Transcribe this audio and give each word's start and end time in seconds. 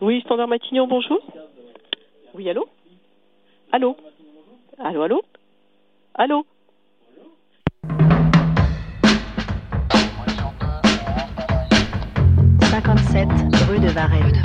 Oui, 0.00 0.20
Standard 0.20 0.48
Matignon, 0.48 0.86
bonjour. 0.86 1.20
Oui, 2.34 2.50
allô 2.50 2.68
Allô 3.72 3.96
Allô, 4.78 5.02
allô 5.02 5.22
Allô 6.14 6.46
57 12.60 13.28
rue 13.70 13.80
de 13.80 13.88
Varennes. 13.88 14.42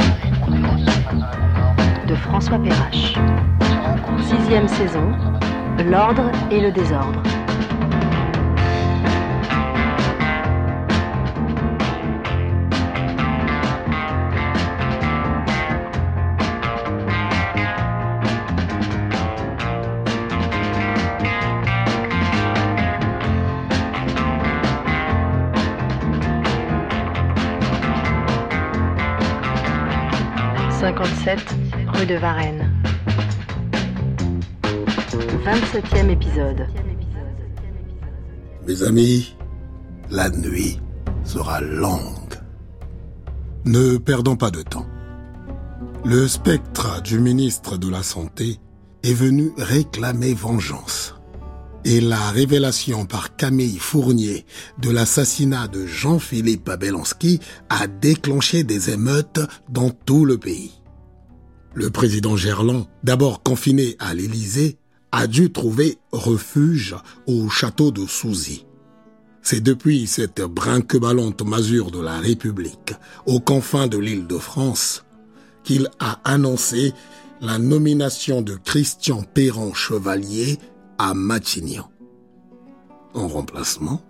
De 2.07 2.15
François 2.15 2.59
Perrache. 2.59 3.15
Sixième 4.21 4.70
saison. 4.70 5.11
L'ordre 5.89 6.31
et 6.49 6.61
le 6.61 6.71
désordre. 6.71 7.21
De 32.05 32.16
Varennes. 32.16 32.67
27e 35.45 36.09
épisode. 36.09 36.67
Mes 38.67 38.83
amis, 38.83 39.36
la 40.09 40.30
nuit 40.30 40.80
sera 41.23 41.61
longue. 41.61 42.39
Ne 43.66 43.97
perdons 43.97 44.36
pas 44.36 44.50
de 44.50 44.64
temps. 44.64 44.88
Le 46.03 46.27
spectre 46.27 47.03
du 47.03 47.19
ministre 47.19 47.77
de 47.77 47.89
la 47.89 48.02
Santé 48.02 48.59
est 49.03 49.13
venu 49.13 49.52
réclamer 49.57 50.33
vengeance. 50.33 51.16
Et 51.85 52.02
la 52.02 52.29
révélation 52.31 53.05
par 53.05 53.35
Camille 53.35 53.77
Fournier 53.77 54.45
de 54.79 54.89
l'assassinat 54.89 55.67
de 55.67 55.85
Jean-Philippe 55.85 56.69
Abelensky 56.69 57.39
a 57.69 57.85
déclenché 57.88 58.63
des 58.63 58.89
émeutes 58.89 59.41
dans 59.69 59.91
tout 59.91 60.25
le 60.25 60.38
pays. 60.38 60.80
Le 61.73 61.89
président 61.89 62.36
Gerland, 62.36 62.86
d'abord 63.03 63.44
confiné 63.44 63.95
à 64.00 64.14
l'Élysée, 64.14 64.77
a 65.11 65.27
dû 65.27 65.52
trouver 65.52 65.97
refuge 66.11 66.95
au 67.28 67.50
château 67.50 67.91
de 67.91 68.05
Souzy. 68.05 68.66
C'est 69.41 69.61
depuis 69.61 70.05
cette 70.05 70.41
brinque-ballante 70.41 71.41
masure 71.44 71.91
de 71.91 72.00
la 72.00 72.19
République, 72.19 72.94
aux 73.25 73.39
confins 73.39 73.88
de 73.88 73.97
l'île 73.97 74.28
de 74.28 74.38
France, 74.38 75.05
qu'il 75.63 75.89
a 76.00 76.19
annoncé 76.23 76.94
la 77.41 77.58
nomination 77.58 78.41
de 78.41 78.56
Christian 78.56 79.23
Perron 79.23 79.73
Chevalier 79.73 80.59
à 80.97 81.13
Matignon. 81.13 81.85
En 83.13 83.28
remplacement, 83.28 84.02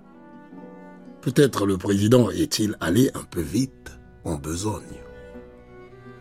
peut-être 1.22 1.66
le 1.66 1.78
président 1.78 2.30
est-il 2.30 2.76
allé 2.80 3.10
un 3.14 3.24
peu 3.24 3.42
vite 3.42 3.92
en 4.26 4.36
besogne. 4.36 4.82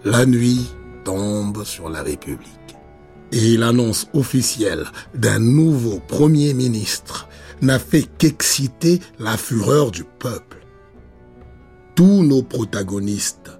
La 0.04 0.24
nuit, 0.24 0.70
sur 1.64 1.88
la 1.88 2.02
République. 2.02 2.48
Et 3.32 3.56
l'annonce 3.56 4.08
officielle 4.12 4.86
d'un 5.14 5.38
nouveau 5.38 6.00
Premier 6.00 6.54
ministre 6.54 7.28
n'a 7.62 7.78
fait 7.78 8.06
qu'exciter 8.18 9.00
la 9.18 9.36
fureur 9.36 9.90
du 9.90 10.04
peuple. 10.04 10.58
Tous 11.94 12.22
nos 12.22 12.42
protagonistes 12.42 13.50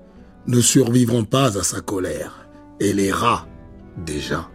ne 0.47 0.61
survivront 0.61 1.25
pas 1.25 1.59
à 1.59 1.63
sa 1.63 1.81
colère, 1.81 2.49
et 2.81 2.93
les 2.93 3.13
rats, 3.13 3.47
déjà, 4.05 4.49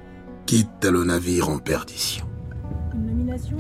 quittent 0.46 0.86
le 0.86 1.04
navire 1.04 1.50
en 1.50 1.60
perdition 1.60 2.26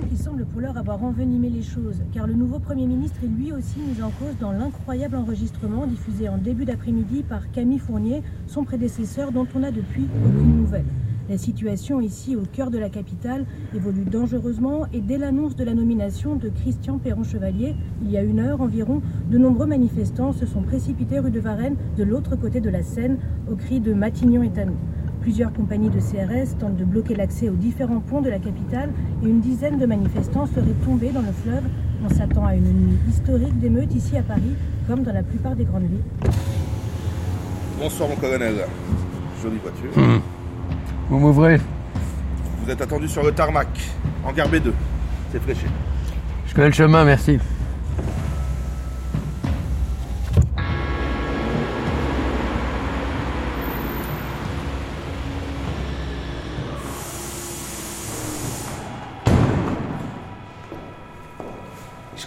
qui 0.09 0.15
semble 0.15 0.45
pour 0.45 0.61
l'heure 0.61 0.77
avoir 0.77 1.03
envenimé 1.03 1.49
les 1.49 1.61
choses, 1.61 2.01
car 2.13 2.27
le 2.27 2.33
nouveau 2.33 2.59
Premier 2.59 2.85
ministre 2.85 3.19
est 3.25 3.27
lui 3.27 3.51
aussi 3.51 3.79
mis 3.79 4.01
en 4.01 4.09
cause 4.09 4.37
dans 4.39 4.53
l'incroyable 4.53 5.17
enregistrement 5.17 5.85
diffusé 5.85 6.29
en 6.29 6.37
début 6.37 6.63
d'après-midi 6.63 7.23
par 7.23 7.51
Camille 7.51 7.79
Fournier, 7.79 8.23
son 8.47 8.63
prédécesseur 8.63 9.33
dont 9.33 9.45
on 9.53 9.59
n'a 9.59 9.71
depuis 9.71 10.07
aucune 10.25 10.55
nouvelle. 10.55 10.85
La 11.29 11.37
situation 11.37 11.99
ici, 11.99 12.37
au 12.37 12.43
cœur 12.43 12.71
de 12.71 12.77
la 12.77 12.89
capitale, 12.89 13.45
évolue 13.75 14.05
dangereusement 14.05 14.85
et 14.93 15.01
dès 15.01 15.17
l'annonce 15.17 15.57
de 15.57 15.65
la 15.65 15.73
nomination 15.73 16.37
de 16.37 16.47
Christian 16.47 16.97
Perron-Chevalier, 16.97 17.75
il 18.01 18.09
y 18.09 18.17
a 18.17 18.23
une 18.23 18.39
heure 18.39 18.61
environ, 18.61 19.01
de 19.29 19.37
nombreux 19.37 19.65
manifestants 19.65 20.31
se 20.31 20.45
sont 20.45 20.61
précipités 20.61 21.19
rue 21.19 21.31
de 21.31 21.41
Varennes, 21.41 21.75
de 21.97 22.03
l'autre 22.05 22.37
côté 22.37 22.61
de 22.61 22.69
la 22.69 22.81
Seine, 22.81 23.17
au 23.51 23.55
cri 23.55 23.81
de 23.81 23.93
Matignon 23.93 24.41
est 24.41 24.57
à. 24.57 24.67
Plusieurs 25.25 25.51
compagnies 25.53 25.89
de 25.89 25.99
CRS 25.99 26.55
tentent 26.59 26.77
de 26.77 26.85
bloquer 26.85 27.15
l'accès 27.15 27.49
aux 27.49 27.55
différents 27.55 27.99
ponts 27.99 28.21
de 28.21 28.29
la 28.29 28.37
capitale 28.37 28.91
et 29.23 29.27
une 29.27 29.39
dizaine 29.39 29.79
de 29.79 29.87
manifestants 29.87 30.45
seraient 30.45 30.75
tombés 30.85 31.09
dans 31.09 31.23
le 31.23 31.31
fleuve. 31.43 31.63
On 32.05 32.09
s'attend 32.13 32.45
à 32.45 32.53
une 32.53 32.61
nuit 32.61 32.99
historique 33.09 33.59
d'émeutes 33.59 33.95
ici 33.95 34.15
à 34.17 34.21
Paris, 34.21 34.55
comme 34.87 35.01
dans 35.01 35.13
la 35.13 35.23
plupart 35.23 35.55
des 35.55 35.63
grandes 35.63 35.87
villes. 35.89 36.31
Bonsoir 37.79 38.07
mon 38.07 38.15
colonel. 38.17 38.53
Jolie 39.41 39.57
voiture. 39.57 39.97
Hum. 39.97 40.21
Vous 41.09 41.17
m'ouvrez 41.17 41.59
Vous 42.63 42.69
êtes 42.69 42.81
attendu 42.81 43.07
sur 43.07 43.23
le 43.23 43.31
tarmac, 43.31 43.69
en 44.23 44.31
gare 44.31 44.47
B2. 44.47 44.73
C'est 45.31 45.41
fléché. 45.41 45.65
Je 46.45 46.53
connais 46.53 46.67
le 46.67 46.73
chemin, 46.73 47.03
merci. 47.03 47.39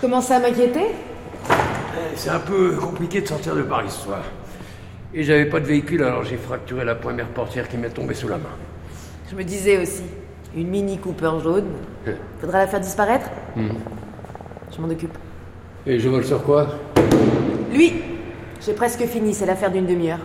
Je 0.09 0.11
commençais 0.11 0.33
à 0.33 0.41
m'inquiéter 0.41 0.87
eh, 1.51 2.17
C'est 2.17 2.31
un 2.31 2.39
peu 2.39 2.77
compliqué 2.77 3.21
de 3.21 3.29
sortir 3.29 3.55
de 3.55 3.61
Paris 3.61 3.91
ce 3.91 4.05
soir. 4.05 4.23
Et 5.13 5.23
j'avais 5.23 5.45
pas 5.45 5.61
de 5.61 5.67
véhicule, 5.67 6.03
alors 6.03 6.25
j'ai 6.25 6.39
fracturé 6.39 6.83
la 6.83 6.95
première 6.95 7.27
portière 7.27 7.69
qui 7.69 7.77
m'est 7.77 7.91
tombée 7.91 8.15
sous 8.15 8.27
la 8.27 8.39
main. 8.39 8.57
Je 9.31 9.37
me 9.37 9.45
disais 9.45 9.77
aussi, 9.77 10.05
une 10.57 10.69
Mini 10.69 10.97
Cooper 10.97 11.33
jaune. 11.43 11.67
Faudra 12.41 12.61
la 12.61 12.67
faire 12.67 12.81
disparaître 12.81 13.29
hmm. 13.55 13.69
Je 14.75 14.81
m'en 14.81 14.89
occupe. 14.89 15.13
Et 15.87 15.99
je 15.99 16.09
vole 16.09 16.25
sur 16.25 16.43
quoi? 16.43 16.69
Lui 17.71 17.93
J'ai 18.65 18.73
presque 18.73 19.05
fini, 19.05 19.35
c'est 19.35 19.45
l'affaire 19.45 19.71
d'une 19.71 19.85
demi-heure. 19.85 20.25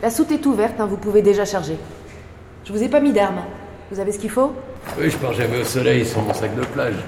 La 0.00 0.10
soute 0.10 0.30
est 0.30 0.46
ouverte, 0.46 0.78
hein, 0.78 0.86
vous 0.86 0.96
pouvez 0.96 1.22
déjà 1.22 1.44
charger. 1.44 1.76
Je 2.64 2.72
vous 2.72 2.84
ai 2.84 2.88
pas 2.88 3.00
mis 3.00 3.12
d'armes. 3.12 3.42
Vous 3.90 3.98
avez 3.98 4.12
ce 4.12 4.20
qu'il 4.20 4.30
faut? 4.30 4.52
Oui, 4.96 5.10
je 5.10 5.16
pars 5.16 5.32
jamais 5.32 5.58
au 5.58 5.64
soleil 5.64 6.06
sans 6.06 6.22
mon 6.22 6.32
sac 6.32 6.54
de 6.54 6.64
plage. 6.66 7.02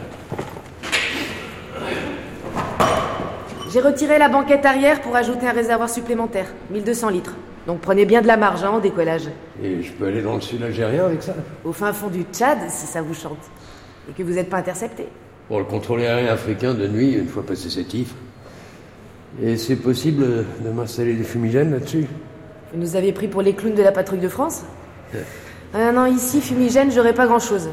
J'ai 3.72 3.80
retiré 3.80 4.18
la 4.18 4.28
banquette 4.28 4.64
arrière 4.64 5.00
pour 5.00 5.14
ajouter 5.16 5.46
un 5.46 5.52
réservoir 5.52 5.90
supplémentaire, 5.90 6.46
1200 6.70 7.10
litres. 7.10 7.34
Donc 7.66 7.80
prenez 7.80 8.06
bien 8.06 8.22
de 8.22 8.26
la 8.26 8.36
marge 8.38 8.64
hein, 8.64 8.72
au 8.76 8.80
décollage. 8.80 9.28
Et 9.62 9.82
je 9.82 9.92
peux 9.92 10.06
aller 10.06 10.22
dans 10.22 10.36
le 10.36 10.40
sud 10.40 10.62
algérien 10.62 11.04
avec 11.04 11.22
ça? 11.22 11.34
Au 11.64 11.72
fin 11.72 11.92
fond 11.92 12.08
du 12.08 12.22
Tchad, 12.32 12.58
si 12.68 12.86
ça 12.86 13.02
vous 13.02 13.12
chante. 13.14 13.36
Et 14.08 14.12
que 14.12 14.22
vous 14.22 14.32
n'êtes 14.34 14.48
pas 14.48 14.56
intercepté. 14.56 15.06
Pour 15.48 15.58
le 15.58 15.64
contrôle 15.66 16.00
aérien 16.00 16.32
africain 16.32 16.72
de 16.72 16.86
nuit, 16.86 17.12
une 17.12 17.26
fois 17.28 17.42
passé 17.44 17.68
cet 17.68 17.92
if. 17.92 18.14
Et 19.42 19.58
c'est 19.58 19.76
possible 19.76 20.24
de 20.64 20.70
m'installer 20.70 21.14
des 21.14 21.24
fumigènes 21.24 21.72
là-dessus? 21.72 22.06
Vous 22.72 22.80
nous 22.80 22.96
aviez 22.96 23.12
pris 23.12 23.28
pour 23.28 23.42
les 23.42 23.52
clowns 23.52 23.74
de 23.74 23.82
la 23.82 23.92
patrouille 23.92 24.18
de 24.20 24.28
France? 24.28 24.62
Euh, 25.74 25.92
Non, 25.92 26.06
ici, 26.06 26.40
fumigène, 26.40 26.90
j'aurai 26.90 27.12
pas 27.12 27.26
grand-chose. 27.26 27.68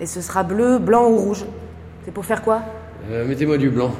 Et 0.00 0.06
ce 0.06 0.20
sera 0.20 0.42
bleu, 0.42 0.78
blanc 0.78 1.08
ou 1.08 1.16
rouge. 1.16 1.44
C'est 2.04 2.10
pour 2.12 2.26
faire 2.26 2.42
quoi? 2.42 2.60
Euh, 3.10 3.26
Mettez-moi 3.26 3.56
du 3.56 3.70
blanc. 3.70 3.92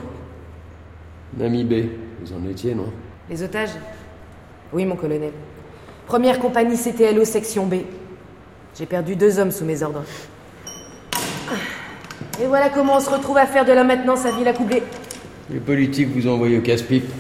Nami 1.37 1.65
B, 1.65 1.75
vous 2.23 2.33
en 2.33 2.49
étiez, 2.49 2.75
non? 2.75 2.93
Les 3.29 3.43
otages? 3.43 3.71
Oui, 4.73 4.85
mon 4.85 4.97
colonel. 4.97 5.33
Première 6.07 6.39
compagnie 6.41 6.77
CTLO, 6.77 7.25
section 7.25 7.67
B. 7.67 7.75
J'ai 8.77 8.87
perdu 8.87 9.17
deux 9.17 9.39
hommes 9.39 9.51
sous 9.51 9.65
mes 9.65 9.83
ordres. 9.83 10.03
Et 12.41 12.47
voilà 12.47 12.69
comment 12.69 12.97
on 12.97 13.01
se 13.01 13.11
retrouve 13.11 13.39
à 13.39 13.47
faire 13.47 13.65
de 13.65 13.73
la 13.73 13.85
maintenance 13.85 14.25
à 14.27 14.33
Villa 14.33 14.53
Coublé. 14.53 14.83
Les 15.51 15.61
politiques 15.61 16.09
vous 16.09 16.29
ont 16.29 16.35
envoyé 16.35 16.59
au 16.59 16.63
casse-pipe. 16.63 17.11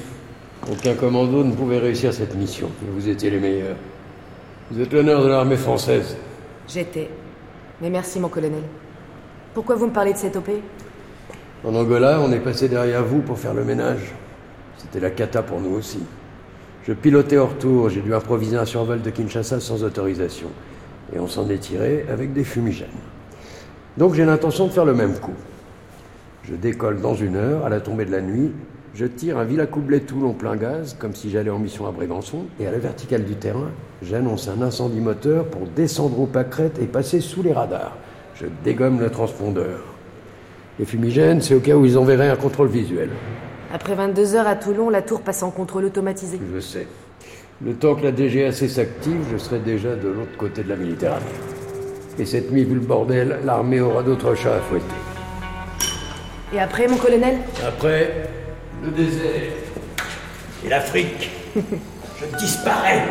Aucun 0.70 0.94
commando 0.94 1.42
ne 1.44 1.52
pouvait 1.52 1.78
réussir 1.78 2.12
cette 2.12 2.34
mission, 2.34 2.70
mais 2.82 2.90
vous 2.92 3.08
étiez 3.08 3.30
les 3.30 3.38
meilleurs. 3.38 3.76
Vous 4.70 4.80
êtes 4.80 4.92
l'honneur 4.92 5.22
de 5.22 5.28
l'armée 5.28 5.56
française. 5.56 6.16
J'étais. 6.68 7.08
Mais 7.80 7.90
merci, 7.90 8.20
mon 8.20 8.28
colonel. 8.28 8.62
Pourquoi 9.54 9.74
vous 9.74 9.86
me 9.86 9.92
parlez 9.92 10.12
de 10.12 10.18
cette 10.18 10.36
OP 10.36 10.50
en 11.64 11.74
Angola, 11.74 12.20
on 12.20 12.32
est 12.32 12.40
passé 12.40 12.68
derrière 12.68 13.04
vous 13.04 13.20
pour 13.20 13.38
faire 13.38 13.54
le 13.54 13.64
ménage. 13.64 14.12
C'était 14.78 15.00
la 15.00 15.10
cata 15.10 15.42
pour 15.42 15.60
nous 15.60 15.74
aussi. 15.74 16.00
Je 16.86 16.92
pilotais 16.94 17.36
hors 17.36 17.58
tour, 17.58 17.90
j'ai 17.90 18.00
dû 18.00 18.14
improviser 18.14 18.56
un 18.56 18.64
survol 18.64 19.02
de 19.02 19.10
Kinshasa 19.10 19.60
sans 19.60 19.84
autorisation. 19.84 20.48
Et 21.14 21.18
on 21.18 21.26
s'en 21.26 21.48
est 21.50 21.58
tiré 21.58 22.06
avec 22.10 22.32
des 22.32 22.44
fumigènes. 22.44 22.88
Donc 23.98 24.14
j'ai 24.14 24.24
l'intention 24.24 24.66
de 24.66 24.72
faire 24.72 24.86
le 24.86 24.94
même 24.94 25.18
coup. 25.18 25.34
Je 26.44 26.54
décolle 26.54 27.00
dans 27.00 27.14
une 27.14 27.36
heure, 27.36 27.66
à 27.66 27.68
la 27.68 27.80
tombée 27.80 28.06
de 28.06 28.12
la 28.12 28.22
nuit, 28.22 28.52
Je 28.92 29.06
tire 29.06 29.38
un 29.38 29.44
Villa 29.44 29.66
Coublet-Toul 29.66 30.26
en 30.26 30.32
plein 30.32 30.56
gaz, 30.56 30.96
comme 30.98 31.14
si 31.14 31.30
j'allais 31.30 31.50
en 31.50 31.60
mission 31.60 31.86
à 31.86 31.92
Brégançon, 31.92 32.46
et 32.58 32.66
à 32.66 32.72
la 32.72 32.78
verticale 32.78 33.24
du 33.24 33.36
terrain, 33.36 33.70
j'annonce 34.02 34.48
un 34.48 34.62
incendie 34.62 35.00
moteur 35.00 35.44
pour 35.46 35.68
descendre 35.68 36.18
au 36.18 36.26
pâquerette 36.26 36.80
et 36.82 36.86
passer 36.86 37.20
sous 37.20 37.42
les 37.42 37.52
radars. 37.52 37.96
Je 38.34 38.46
dégomme 38.64 38.98
le 38.98 39.10
transpondeur. 39.10 39.89
Les 40.80 40.86
fumigènes, 40.86 41.42
c'est 41.42 41.54
au 41.54 41.60
cas 41.60 41.74
où 41.74 41.84
ils 41.84 41.98
enverraient 41.98 42.30
un 42.30 42.36
contrôle 42.36 42.68
visuel. 42.68 43.10
Après 43.70 43.94
22 43.94 44.34
heures 44.34 44.46
à 44.46 44.56
Toulon, 44.56 44.88
la 44.88 45.02
tour 45.02 45.20
passe 45.20 45.42
en 45.42 45.50
contrôle 45.50 45.84
automatisé. 45.84 46.40
Je 46.54 46.58
sais. 46.58 46.86
Le 47.62 47.74
temps 47.74 47.94
que 47.94 48.02
la 48.02 48.12
DGAC 48.12 48.54
s'active, 48.54 49.20
je 49.30 49.36
serai 49.36 49.58
déjà 49.58 49.94
de 49.94 50.08
l'autre 50.08 50.38
côté 50.38 50.62
de 50.62 50.70
la 50.70 50.76
Méditerranée. 50.76 51.20
Et 52.18 52.24
cette 52.24 52.50
nuit, 52.50 52.64
vu 52.64 52.76
le 52.76 52.80
bordel, 52.80 53.40
l'armée 53.44 53.82
aura 53.82 54.02
d'autres 54.02 54.34
chats 54.34 54.54
à 54.54 54.60
fouetter. 54.60 54.86
Et 56.54 56.58
après, 56.58 56.88
mon 56.88 56.96
colonel? 56.96 57.36
Après, 57.62 58.30
le 58.82 58.90
désert 58.90 59.52
et 60.64 60.68
l'Afrique. 60.70 61.30
je 61.54 62.38
disparais. 62.38 63.02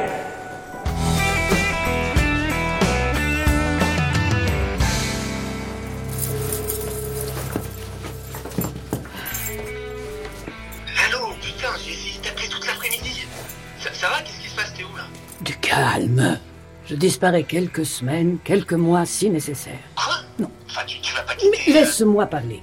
Calme. 15.99 16.39
Je 16.85 16.95
disparais 16.95 17.43
quelques 17.43 17.85
semaines, 17.85 18.37
quelques 18.43 18.73
mois 18.73 19.05
si 19.05 19.29
nécessaire. 19.29 19.79
Quoi? 19.95 20.15
Non. 20.39 20.49
Enfin, 20.67 20.81
tu, 20.87 20.99
tu 21.01 21.13
vas 21.13 21.21
pas 21.21 21.33
Mais 21.51 21.57
quitter. 21.57 21.73
laisse-moi 21.73 22.25
parler. 22.25 22.61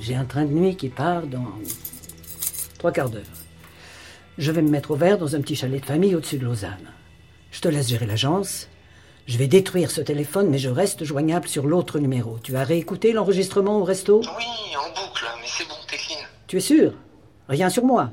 J'ai 0.00 0.14
un 0.14 0.24
train 0.24 0.44
de 0.44 0.52
nuit 0.52 0.76
qui 0.76 0.88
part 0.88 1.26
dans 1.26 1.46
trois 2.78 2.92
quarts 2.92 3.10
d'heure. 3.10 3.22
Je 4.38 4.52
vais 4.52 4.62
me 4.62 4.70
mettre 4.70 4.90
au 4.92 4.96
vert 4.96 5.18
dans 5.18 5.34
un 5.34 5.40
petit 5.40 5.56
chalet 5.56 5.80
de 5.80 5.86
famille 5.86 6.14
au-dessus 6.14 6.38
de 6.38 6.44
Lausanne. 6.44 6.90
Je 7.50 7.60
te 7.60 7.68
laisse 7.68 7.88
gérer 7.88 8.06
l'agence. 8.06 8.68
Je 9.26 9.38
vais 9.38 9.46
détruire 9.48 9.90
ce 9.90 10.00
téléphone, 10.00 10.48
mais 10.50 10.58
je 10.58 10.68
reste 10.68 11.04
joignable 11.04 11.48
sur 11.48 11.66
l'autre 11.66 11.98
numéro. 11.98 12.38
Tu 12.42 12.54
as 12.56 12.62
réécouté 12.64 13.12
l'enregistrement 13.12 13.78
au 13.78 13.84
resto? 13.84 14.20
Oui, 14.20 14.76
en 14.76 14.88
boucle, 14.90 15.24
mais 15.40 15.46
c'est 15.48 15.66
bon, 15.66 15.74
t'es 15.90 15.96
clean. 15.96 16.18
Tu 16.46 16.58
es 16.58 16.60
sûr? 16.60 16.92
Rien 17.48 17.68
sur 17.68 17.84
moi. 17.84 18.10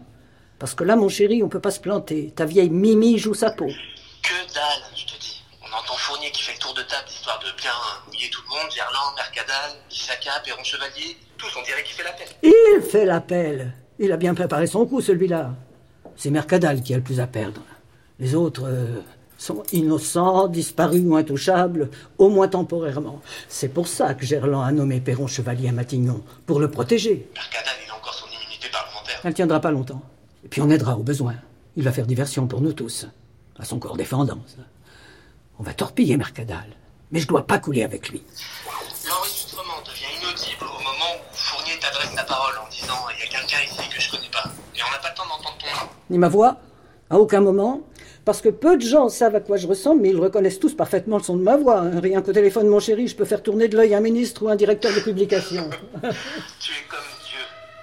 Parce 0.59 0.73
que 0.73 0.83
là, 0.83 0.95
mon 0.95 1.09
chéri, 1.09 1.43
on 1.43 1.49
peut 1.49 1.59
pas 1.59 1.71
se 1.71 1.79
planter. 1.79 2.31
Ta 2.35 2.45
vieille 2.45 2.69
Mimi 2.69 3.17
joue 3.19 3.33
sa 3.33 3.51
peau. 3.51 3.67
Que 3.67 4.53
dalle, 4.53 4.83
je 4.95 5.05
te 5.05 5.19
dis. 5.19 5.43
On 5.61 5.67
entend 5.77 5.97
Fournier 6.13 6.31
qui 6.31 6.43
fait 6.43 6.53
le 6.53 6.59
tour 6.59 6.73
de 6.75 6.81
table 6.83 7.07
histoire 7.09 7.39
de 7.39 7.59
bien 7.59 7.71
mouiller 8.05 8.29
tout 8.29 8.41
le 8.43 8.49
monde. 8.49 8.71
Gerland, 8.71 9.15
Mercadal, 9.15 9.71
Isaka, 9.91 10.41
Perron 10.45 10.63
Chevalier. 10.63 11.17
Tous, 11.37 11.49
on 11.57 11.63
dirait 11.63 11.83
qu'il 11.83 11.95
fait 11.95 12.03
la 12.03 12.11
peine. 12.11 12.27
Il 12.43 12.81
fait 12.83 13.05
l'appel. 13.05 13.73
Il 13.97 14.11
a 14.11 14.17
bien 14.17 14.35
préparé 14.35 14.67
son 14.67 14.85
coup, 14.85 15.01
celui-là. 15.01 15.55
C'est 16.15 16.29
Mercadal 16.29 16.83
qui 16.83 16.93
a 16.93 16.97
le 16.97 17.03
plus 17.03 17.19
à 17.19 17.25
perdre. 17.25 17.61
Les 18.19 18.35
autres 18.35 18.65
euh, 18.67 19.01
sont 19.39 19.63
innocents, 19.71 20.47
disparus 20.47 21.01
ou 21.03 21.15
intouchables, 21.15 21.89
au 22.19 22.29
moins 22.29 22.47
temporairement. 22.47 23.19
C'est 23.47 23.69
pour 23.69 23.87
ça 23.87 24.13
que 24.13 24.23
Gerland 24.23 24.67
a 24.67 24.71
nommé 24.71 25.01
Perron 25.01 25.25
chevalier 25.25 25.69
à 25.69 25.71
Matignon, 25.71 26.21
pour 26.45 26.59
le 26.59 26.69
protéger. 26.69 27.27
Mercadal, 27.33 27.73
il 27.83 27.89
a 27.89 27.95
encore 27.95 28.13
son 28.13 28.27
immunité 28.27 28.69
parlementaire. 28.71 29.19
Elle 29.23 29.33
tiendra 29.33 29.59
pas 29.59 29.71
longtemps. 29.71 30.03
Et 30.45 30.47
puis 30.47 30.61
on 30.61 30.69
aidera 30.69 30.95
au 30.95 31.01
besoin. 31.01 31.33
Il 31.75 31.83
va 31.83 31.91
faire 31.91 32.05
diversion 32.05 32.45
pour 32.45 32.61
nous 32.61 32.73
tous, 32.73 33.07
à 33.57 33.65
son 33.65 33.79
corps 33.79 33.97
défendant. 33.97 34.37
ça. 34.45 34.61
On 35.63 35.65
va 35.65 35.73
torpiller 35.73 36.17
Mercadal, 36.17 36.65
mais 37.13 37.21
je 37.21 37.27
dois 37.27 37.47
pas 37.47 37.57
couler 37.57 37.83
avec 37.83 38.09
lui. 38.09 38.21
L'enregistrement 39.07 39.79
devient 39.85 40.11
inaudible 40.21 40.65
au 40.65 40.83
moment 40.83 41.13
où 41.15 41.33
Fournier 41.33 41.79
t'adresse 41.79 42.13
la 42.17 42.25
parole 42.25 42.53
en 42.57 42.69
disant 42.69 42.95
Il 43.15 43.23
y 43.23 43.23
a 43.23 43.31
quelqu'un 43.31 43.63
ici 43.65 43.87
que 43.89 44.01
je 44.01 44.11
connais 44.11 44.29
pas. 44.29 44.43
Et 44.75 44.79
on 44.85 44.91
n'a 44.91 44.97
pas 44.97 45.11
le 45.11 45.15
temps 45.15 45.23
d'entendre 45.23 45.55
ton 45.57 45.67
nom. 45.85 45.89
Ni 46.09 46.17
ma 46.17 46.27
voix, 46.27 46.57
à 47.09 47.17
aucun 47.17 47.39
moment, 47.39 47.79
parce 48.25 48.41
que 48.41 48.49
peu 48.49 48.75
de 48.75 48.81
gens 48.81 49.07
savent 49.07 49.37
à 49.37 49.39
quoi 49.39 49.55
je 49.55 49.65
ressemble, 49.65 50.01
mais 50.01 50.09
ils 50.09 50.19
reconnaissent 50.19 50.59
tous 50.59 50.73
parfaitement 50.75 51.15
le 51.15 51.23
son 51.23 51.37
de 51.37 51.43
ma 51.43 51.55
voix. 51.55 51.79
hein. 51.79 52.01
Rien 52.01 52.21
qu'au 52.21 52.33
téléphone, 52.33 52.67
mon 52.67 52.81
chéri, 52.81 53.07
je 53.07 53.15
peux 53.15 53.23
faire 53.23 53.41
tourner 53.41 53.69
de 53.69 53.77
l'œil 53.77 53.95
un 53.95 54.01
ministre 54.01 54.43
ou 54.43 54.49
un 54.49 54.57
directeur 54.57 54.93
de 54.93 54.99
publication. 54.99 55.69
Tu 56.59 56.71
es 56.73 56.83
comme 56.89 56.99
Dieu. 57.25 57.39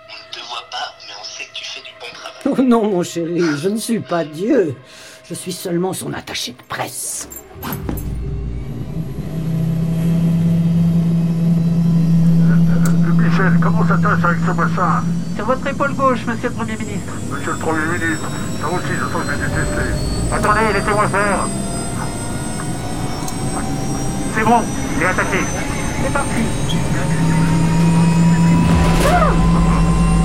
On 0.06 0.28
ne 0.28 0.34
te 0.34 0.46
voit 0.50 0.68
pas, 0.70 0.92
mais 1.06 1.14
on 1.18 1.24
sait 1.24 1.44
que 1.44 1.54
tu 1.54 1.64
fais 1.64 1.80
du 1.80 1.92
bon 1.98 2.12
travail. 2.12 2.58
oh 2.58 2.62
non, 2.62 2.86
mon 2.90 3.02
chéri, 3.02 3.40
je 3.56 3.70
ne 3.70 3.78
suis 3.78 4.00
pas 4.00 4.22
Dieu. 4.22 4.76
Je 5.30 5.36
suis 5.36 5.52
seulement 5.52 5.92
son 5.92 6.12
attaché 6.12 6.50
de 6.58 6.62
presse. 6.68 7.28
Michel, 13.16 13.52
comment 13.62 13.86
ça 13.86 13.96
tâche 13.98 14.24
avec 14.24 14.38
ce 14.44 14.50
machin 14.50 15.04
Sur 15.36 15.44
votre 15.44 15.64
épaule 15.68 15.94
gauche, 15.94 16.26
monsieur 16.26 16.48
le 16.48 16.54
Premier 16.56 16.76
ministre. 16.76 17.12
Monsieur 17.32 17.52
le 17.52 17.58
Premier 17.58 17.86
ministre, 17.96 18.28
ça 18.60 18.66
aussi, 18.74 18.92
je 18.92 19.04
sens 19.04 19.22
que 19.24 19.30
j'ai 19.30 19.38
détesté. 19.38 20.34
Attendez, 20.34 20.72
laissez-moi 20.74 21.06
faire. 21.06 21.46
C'est 24.34 24.44
bon, 24.44 24.62
j'ai 24.98 25.06
attaqué. 25.06 25.38
C'est 26.02 26.12
parti. 26.12 26.42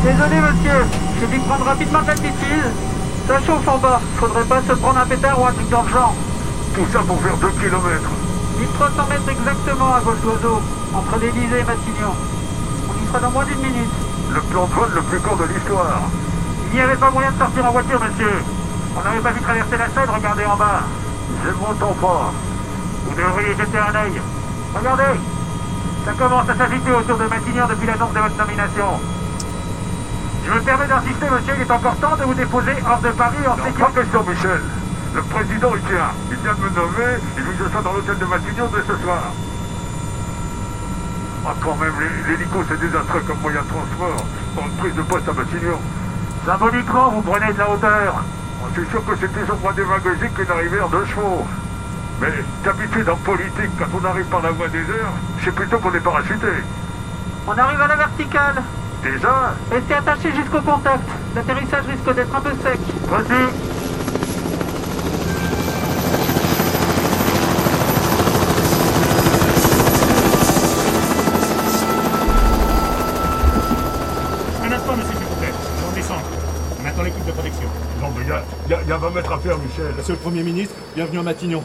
Désolé, 0.03 0.41
monsieur. 0.41 0.85
J'ai 1.19 1.27
dû 1.27 1.39
prendre 1.45 1.65
rapidement 1.65 2.01
de 2.01 2.07
l'altitude. 2.07 2.84
Ça 3.27 3.39
chauffe 3.41 3.67
en 3.67 3.77
bas. 3.79 3.99
Faudrait 4.17 4.43
pas 4.43 4.61
se 4.61 4.73
prendre 4.73 4.99
un 4.99 5.05
pétard 5.05 5.41
ou 5.41 5.45
un 5.45 5.51
truc 5.51 5.69
dans 5.69 5.81
le 5.81 5.89
genre. 5.89 6.13
Tout 6.75 6.85
ça 6.93 6.99
pour 6.99 7.19
faire 7.21 7.37
2 7.37 7.49
kilomètres. 7.59 8.11
1300 8.59 9.07
mètres 9.09 9.29
exactement 9.29 9.93
à 9.95 10.01
gauche 10.01 10.21
d'oiseau, 10.21 10.61
entre 10.93 11.19
l'Élysée 11.19 11.59
et 11.59 11.63
Matignon. 11.63 12.13
On 12.87 13.03
y 13.03 13.07
sera 13.07 13.19
dans 13.19 13.31
moins 13.31 13.45
d'une 13.45 13.59
minute. 13.59 13.91
Le 14.31 14.41
plan 14.41 14.65
de 14.65 14.73
vol 14.73 14.91
le 14.93 15.01
plus 15.01 15.19
court 15.19 15.37
de 15.37 15.45
l'histoire. 15.45 16.01
Il 16.67 16.75
n'y 16.75 16.81
avait 16.81 16.95
pas 16.95 17.09
moyen 17.09 17.31
de 17.31 17.37
sortir 17.37 17.65
en 17.65 17.71
voiture, 17.71 17.99
monsieur. 17.99 18.43
On 18.95 19.03
n'avait 19.03 19.21
pas 19.21 19.31
vu 19.31 19.41
traverser 19.41 19.77
la 19.77 19.89
Seine, 19.89 20.09
regardez 20.13 20.45
en 20.45 20.55
bas. 20.55 20.83
Je 21.43 21.49
ne 21.49 21.55
m'entends 21.55 21.95
pas. 21.99 22.31
Vous 23.05 23.15
devriez 23.15 23.55
jeter 23.57 23.77
un 23.77 23.95
œil. 23.95 24.21
Regardez 24.75 25.19
Ça 26.05 26.11
commence 26.13 26.49
à 26.49 26.55
s'agiter 26.55 26.91
autour 26.91 27.17
de 27.17 27.25
Matignon 27.25 27.65
depuis 27.69 27.87
l'annonce 27.87 28.13
de 28.13 28.19
votre 28.19 28.37
nomination. 28.37 28.99
Je 30.45 30.51
me 30.51 30.59
permets 30.61 30.87
d'insister, 30.87 31.25
monsieur, 31.29 31.53
il 31.57 31.61
est 31.63 31.65
temps 31.65 32.15
de 32.17 32.23
vous 32.23 32.33
déposer 32.33 32.71
hors 32.87 32.99
de 32.99 33.09
Paris 33.09 33.37
en 33.47 33.51
Non, 33.51 33.55
pas 33.57 33.63
sécurité. 33.69 33.93
question, 34.01 34.23
Michel. 34.23 34.61
Le 35.15 35.21
président, 35.23 35.71
il 35.75 35.81
tient. 35.81 36.11
Il 36.29 36.37
vient 36.37 36.53
de 36.53 36.61
me 36.61 36.69
nommer. 36.69 37.17
Il 37.37 37.43
veut 37.43 37.51
que 37.53 37.63
je 37.65 37.69
sois 37.71 37.81
dans 37.81 37.93
l'hôtel 37.93 38.17
de 38.17 38.25
Matignon 38.25 38.69
dès 38.73 38.81
ce 38.85 39.01
soir. 39.01 39.23
Ah, 41.47 41.53
quand 41.61 41.75
même, 41.75 41.93
l'hé- 41.99 42.27
l'hélico, 42.37 42.63
c'est 42.67 42.79
désastreux 42.79 43.21
comme 43.21 43.39
moyen 43.41 43.61
de 43.61 43.67
transport. 43.67 44.25
Pour 44.55 44.65
une 44.65 44.71
prise 44.73 44.95
de 44.95 45.01
poste 45.03 45.29
à 45.29 45.33
Matignon. 45.33 45.79
Symboliquement, 46.45 47.09
vous 47.09 47.21
prenez 47.21 47.53
de 47.53 47.57
la 47.57 47.69
hauteur. 47.69 48.23
Oh, 48.63 48.67
C'est 48.75 48.89
sûr 48.89 49.03
que 49.05 49.15
c'est 49.19 49.33
toujours 49.33 49.57
moins 49.61 49.73
démagogique 49.73 50.33
qu'une 50.33 50.51
arrivée 50.51 50.81
en 50.81 50.89
deux 50.89 51.05
chevaux. 51.05 51.45
Mais 52.21 52.33
d'habitude, 52.63 53.09
en 53.09 53.15
politique, 53.17 53.71
quand 53.77 53.85
on 53.99 54.05
arrive 54.05 54.25
par 54.25 54.41
la 54.41 54.51
voie 54.51 54.67
des 54.69 54.79
airs, 54.79 55.13
c'est 55.43 55.53
plutôt 55.53 55.77
qu'on 55.79 55.93
est 55.93 55.99
parachuté. 55.99 56.47
On 57.47 57.51
arrive 57.57 57.81
à 57.81 57.87
la 57.87 57.95
verticale. 57.95 58.63
Déjà 59.05 59.53
Restez 59.69 59.93
attaché 59.93 60.31
jusqu'au 60.35 60.61
contact. 60.61 61.03
L'atterrissage 61.35 61.85
risque 61.85 62.15
d'être 62.15 62.35
un 62.35 62.41
peu 62.41 62.49
sec. 62.63 62.79
Vas-y 63.07 63.45
Un 74.63 74.71
instant, 74.71 74.95
monsieur, 74.95 75.13
s'il 75.13 75.25
vous 75.27 75.35
plaît. 75.35 75.53
On 75.87 75.93
descend. 75.93 76.17
On 76.81 76.87
attend 76.87 77.03
l'équipe 77.03 77.25
de 77.25 77.31
protection. 77.31 77.69
Non, 78.01 78.07
mais 78.17 78.23
il 78.23 78.89
y 78.89 78.91
a 78.91 78.97
20 78.97 79.09
mètres 79.11 79.31
à 79.31 79.37
faire, 79.37 79.57
Michel. 79.59 79.93
Monsieur 79.95 80.13
le 80.13 80.19
Premier 80.19 80.41
ministre, 80.41 80.73
bienvenue 80.95 81.19
à 81.19 81.23
Matignon. 81.23 81.63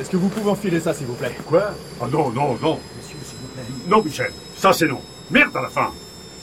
Est-ce 0.00 0.10
que 0.10 0.16
vous 0.16 0.28
pouvez 0.28 0.50
enfiler 0.50 0.80
ça, 0.80 0.94
s'il 0.94 1.06
vous 1.06 1.14
plaît? 1.14 1.36
Quoi? 1.46 1.70
Ah 2.00 2.06
non, 2.10 2.30
non, 2.30 2.58
non. 2.60 2.80
Monsieur, 2.98 3.16
s'il 3.24 3.36
vous 3.40 3.48
plaît. 3.54 3.62
Non, 3.86 4.02
Michel, 4.02 4.32
ça 4.56 4.72
c'est 4.72 4.88
non. 4.88 5.00
Merde 5.30 5.56
à 5.56 5.62
la 5.62 5.68
fin. 5.68 5.90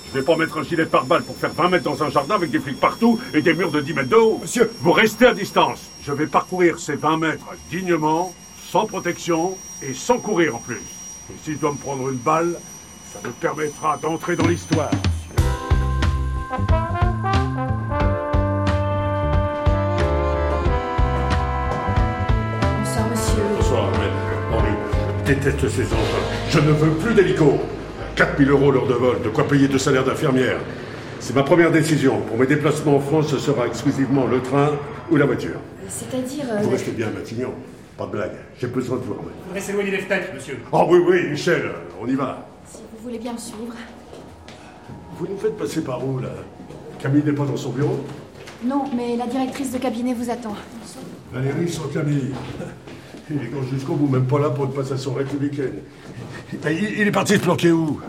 Je 0.10 0.20
vais 0.20 0.26
pas 0.26 0.38
mettre 0.38 0.58
un 0.58 0.64
gilet 0.64 0.86
pare-balles 0.86 1.24
pour 1.24 1.36
faire 1.36 1.52
20 1.52 1.70
mètres 1.70 1.84
dans 1.84 2.02
un 2.02 2.10
jardin 2.10 2.36
avec 2.36 2.50
des 2.50 2.60
flics 2.60 2.80
partout 2.80 3.20
et 3.34 3.42
des 3.42 3.54
murs 3.54 3.72
de 3.72 3.82
10 3.82 3.94
mètres 3.94 4.10
de 4.10 4.16
haut. 4.16 4.40
Monsieur 4.42 4.72
Vous 4.80 4.94
restez 4.94 5.26
à 5.26 5.34
distance. 5.34 5.82
Je 6.02 6.14
vais 6.14 6.28
parcourir 6.28 6.80
ces 6.80 6.96
20 6.96 7.18
mètres 7.18 7.46
dignement, 7.70 8.34
sans 8.72 8.86
protection 8.86 9.58
et 9.82 9.94
sans 9.94 10.18
courir 10.18 10.56
en 10.56 10.60
plus. 10.60 10.82
Et 11.30 11.34
si 11.44 11.54
je 11.54 11.58
dois 11.58 11.74
me 11.74 11.78
prendre 11.78 12.10
une 12.10 12.18
balle, 12.18 12.56
ça 13.14 13.20
me 13.28 13.34
permettra 13.34 13.98
d'entrer 13.98 14.38
dans 14.38 14.48
l'histoire. 14.48 14.92
Bonsoir, 22.80 23.10
monsieur. 23.10 23.44
Bonsoir, 23.58 23.94
Ahmed. 23.94 24.12
Henri, 24.54 24.72
déteste 25.26 25.68
ces 25.68 25.86
enfants. 25.86 26.24
Je 26.50 26.60
ne 26.60 26.72
veux 26.72 26.92
plus 26.92 27.14
d'hélico. 27.14 27.60
4000 28.18 28.50
euros 28.50 28.72
l'heure 28.72 28.88
de 28.88 28.94
vol, 28.96 29.22
de 29.24 29.30
quoi 29.30 29.48
payer 29.48 29.68
deux 29.68 29.78
salaires 29.78 30.04
d'infirmière. 30.04 30.58
C'est 31.20 31.36
ma 31.36 31.44
première 31.44 31.72
décision. 31.72 32.20
Pour 32.22 32.38
mes 32.38 32.48
déplacements 32.48 32.96
en 32.96 33.00
France, 33.00 33.28
ce 33.28 33.38
sera 33.38 33.68
exclusivement 33.68 34.26
le 34.26 34.42
train 34.42 34.72
ou 35.12 35.16
la 35.18 35.26
voiture. 35.26 35.60
C'est-à-dire. 35.88 36.46
euh, 36.52 36.58
Vous 36.64 36.70
restez 36.72 36.92
bien 36.92 37.08
à 37.08 37.12
Matignon. 37.12 37.54
Pas 37.96 38.06
de 38.08 38.12
blague. 38.12 38.32
J'ai 38.60 38.68
besoin 38.68 38.98
de 38.98 39.04
vous. 39.04 39.14
Ahmed. 39.14 39.26
Faudrait 39.46 39.62
s'éloigner 39.62 39.92
des 39.92 39.98
fenêtres, 40.00 40.28
monsieur. 40.34 40.58
Oh 40.72 40.86
oui, 40.90 41.00
oui, 41.08 41.30
Michel, 41.30 41.72
on 42.02 42.08
y 42.08 42.16
va. 42.16 42.48
si 42.68 42.78
vous 42.92 43.04
voulez 43.04 43.20
bien 43.20 43.34
me 43.34 43.38
suivre. 43.38 43.74
Vous 45.20 45.28
nous 45.28 45.38
faites 45.38 45.58
passer 45.58 45.82
par 45.82 46.06
où, 46.06 46.20
là? 46.20 46.30
Camille 47.00 47.24
n'est 47.24 47.32
pas 47.34 47.46
dans 47.46 47.58
son 47.58 47.70
bureau? 47.70 48.00
Non, 48.66 48.86
mais 48.96 49.16
la 49.16 49.28
directrice 49.28 49.72
de 49.72 49.78
cabinet 49.78 50.14
vous 50.16 50.30
attend. 50.30 50.56
Valérie 51.32 51.70
sans 51.70 51.88
Camille. 51.88 52.34
Il 53.29 53.38
est 53.38 53.48
quand 53.48 53.63
jusqu'au 53.72 53.96
bout, 53.96 54.07
même 54.07 54.25
pas 54.25 54.39
là 54.39 54.50
pour 54.50 54.65
une 54.65 54.74
passation 54.74 55.13
républicaine. 55.13 55.74
Il, 56.53 57.00
il 57.00 57.07
est 57.07 57.12
parti 57.12 57.34
se 57.34 57.39
planquer 57.39 57.72
où? 57.72 58.00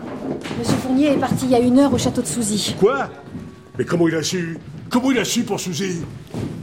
Monsieur 0.57 0.75
Fournier 0.77 1.11
est 1.13 1.17
parti 1.17 1.45
il 1.45 1.51
y 1.51 1.55
a 1.55 1.59
une 1.59 1.77
heure 1.79 1.93
au 1.93 1.97
château 1.97 2.21
de 2.21 2.27
Souzy. 2.27 2.75
Quoi? 2.79 3.09
Mais 3.77 3.83
comment 3.83 4.07
il 4.07 4.15
a 4.15 4.23
su? 4.23 4.57
Comment 4.89 5.11
il 5.11 5.19
a 5.19 5.25
su 5.25 5.43
pour 5.43 5.59
Suzy 5.59 6.03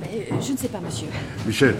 Euh, 0.04 0.06
je 0.40 0.52
ne 0.52 0.56
sais 0.56 0.68
pas, 0.68 0.80
monsieur. 0.80 1.06
Michel, 1.46 1.75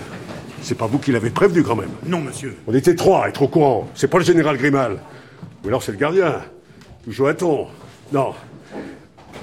c'est 0.61 0.75
pas 0.77 0.87
vous 0.87 0.99
qui 0.99 1.13
l'avez 1.13 1.31
prévenu 1.31 1.63
quand 1.63 1.77
même 1.77 1.91
Non, 2.07 2.21
monsieur. 2.21 2.57
On 2.67 2.75
était 2.75 2.95
trois 2.95 3.25
à 3.25 3.29
être 3.29 3.41
au 3.43 3.49
courant. 3.49 3.89
C'est 3.95 4.09
pas 4.09 4.19
le 4.19 4.25
général 4.25 4.59
Grimal. 4.59 4.99
Ou 5.65 5.69
alors 5.69 5.83
c'est 5.83 5.93
le 5.93 5.99
gardien. 5.99 6.43
Ou 7.09 7.13
Joaton. 7.13 7.69
Non. 8.13 8.35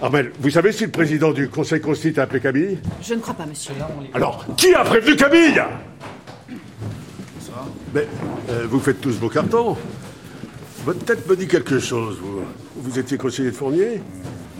Armel, 0.01 0.31
vous 0.39 0.49
savez 0.51 0.71
si 0.71 0.83
le 0.85 0.91
président 0.91 1.31
du 1.31 1.49
Conseil 1.49 1.81
Constitue 1.81 2.19
a 2.19 2.23
appelé 2.23 2.41
Camille? 2.41 2.77
Je 3.01 3.13
ne 3.15 3.19
crois 3.19 3.33
pas, 3.33 3.45
monsieur. 3.45 3.73
Alors, 4.13 4.45
qui 4.57 4.73
a 4.73 4.83
prévenu 4.83 5.15
Camille? 5.15 5.61
Mais 7.93 8.07
euh, 8.49 8.65
vous 8.69 8.79
faites 8.79 9.01
tous 9.01 9.17
vos 9.19 9.29
cartons. 9.29 9.77
Votre 10.85 11.05
tête 11.05 11.27
me 11.29 11.35
dit 11.35 11.47
quelque 11.47 11.79
chose, 11.79 12.17
vous. 12.21 12.41
Vous 12.75 12.99
étiez 12.99 13.17
conseiller 13.17 13.51
de 13.51 13.55
Fournier 13.55 14.01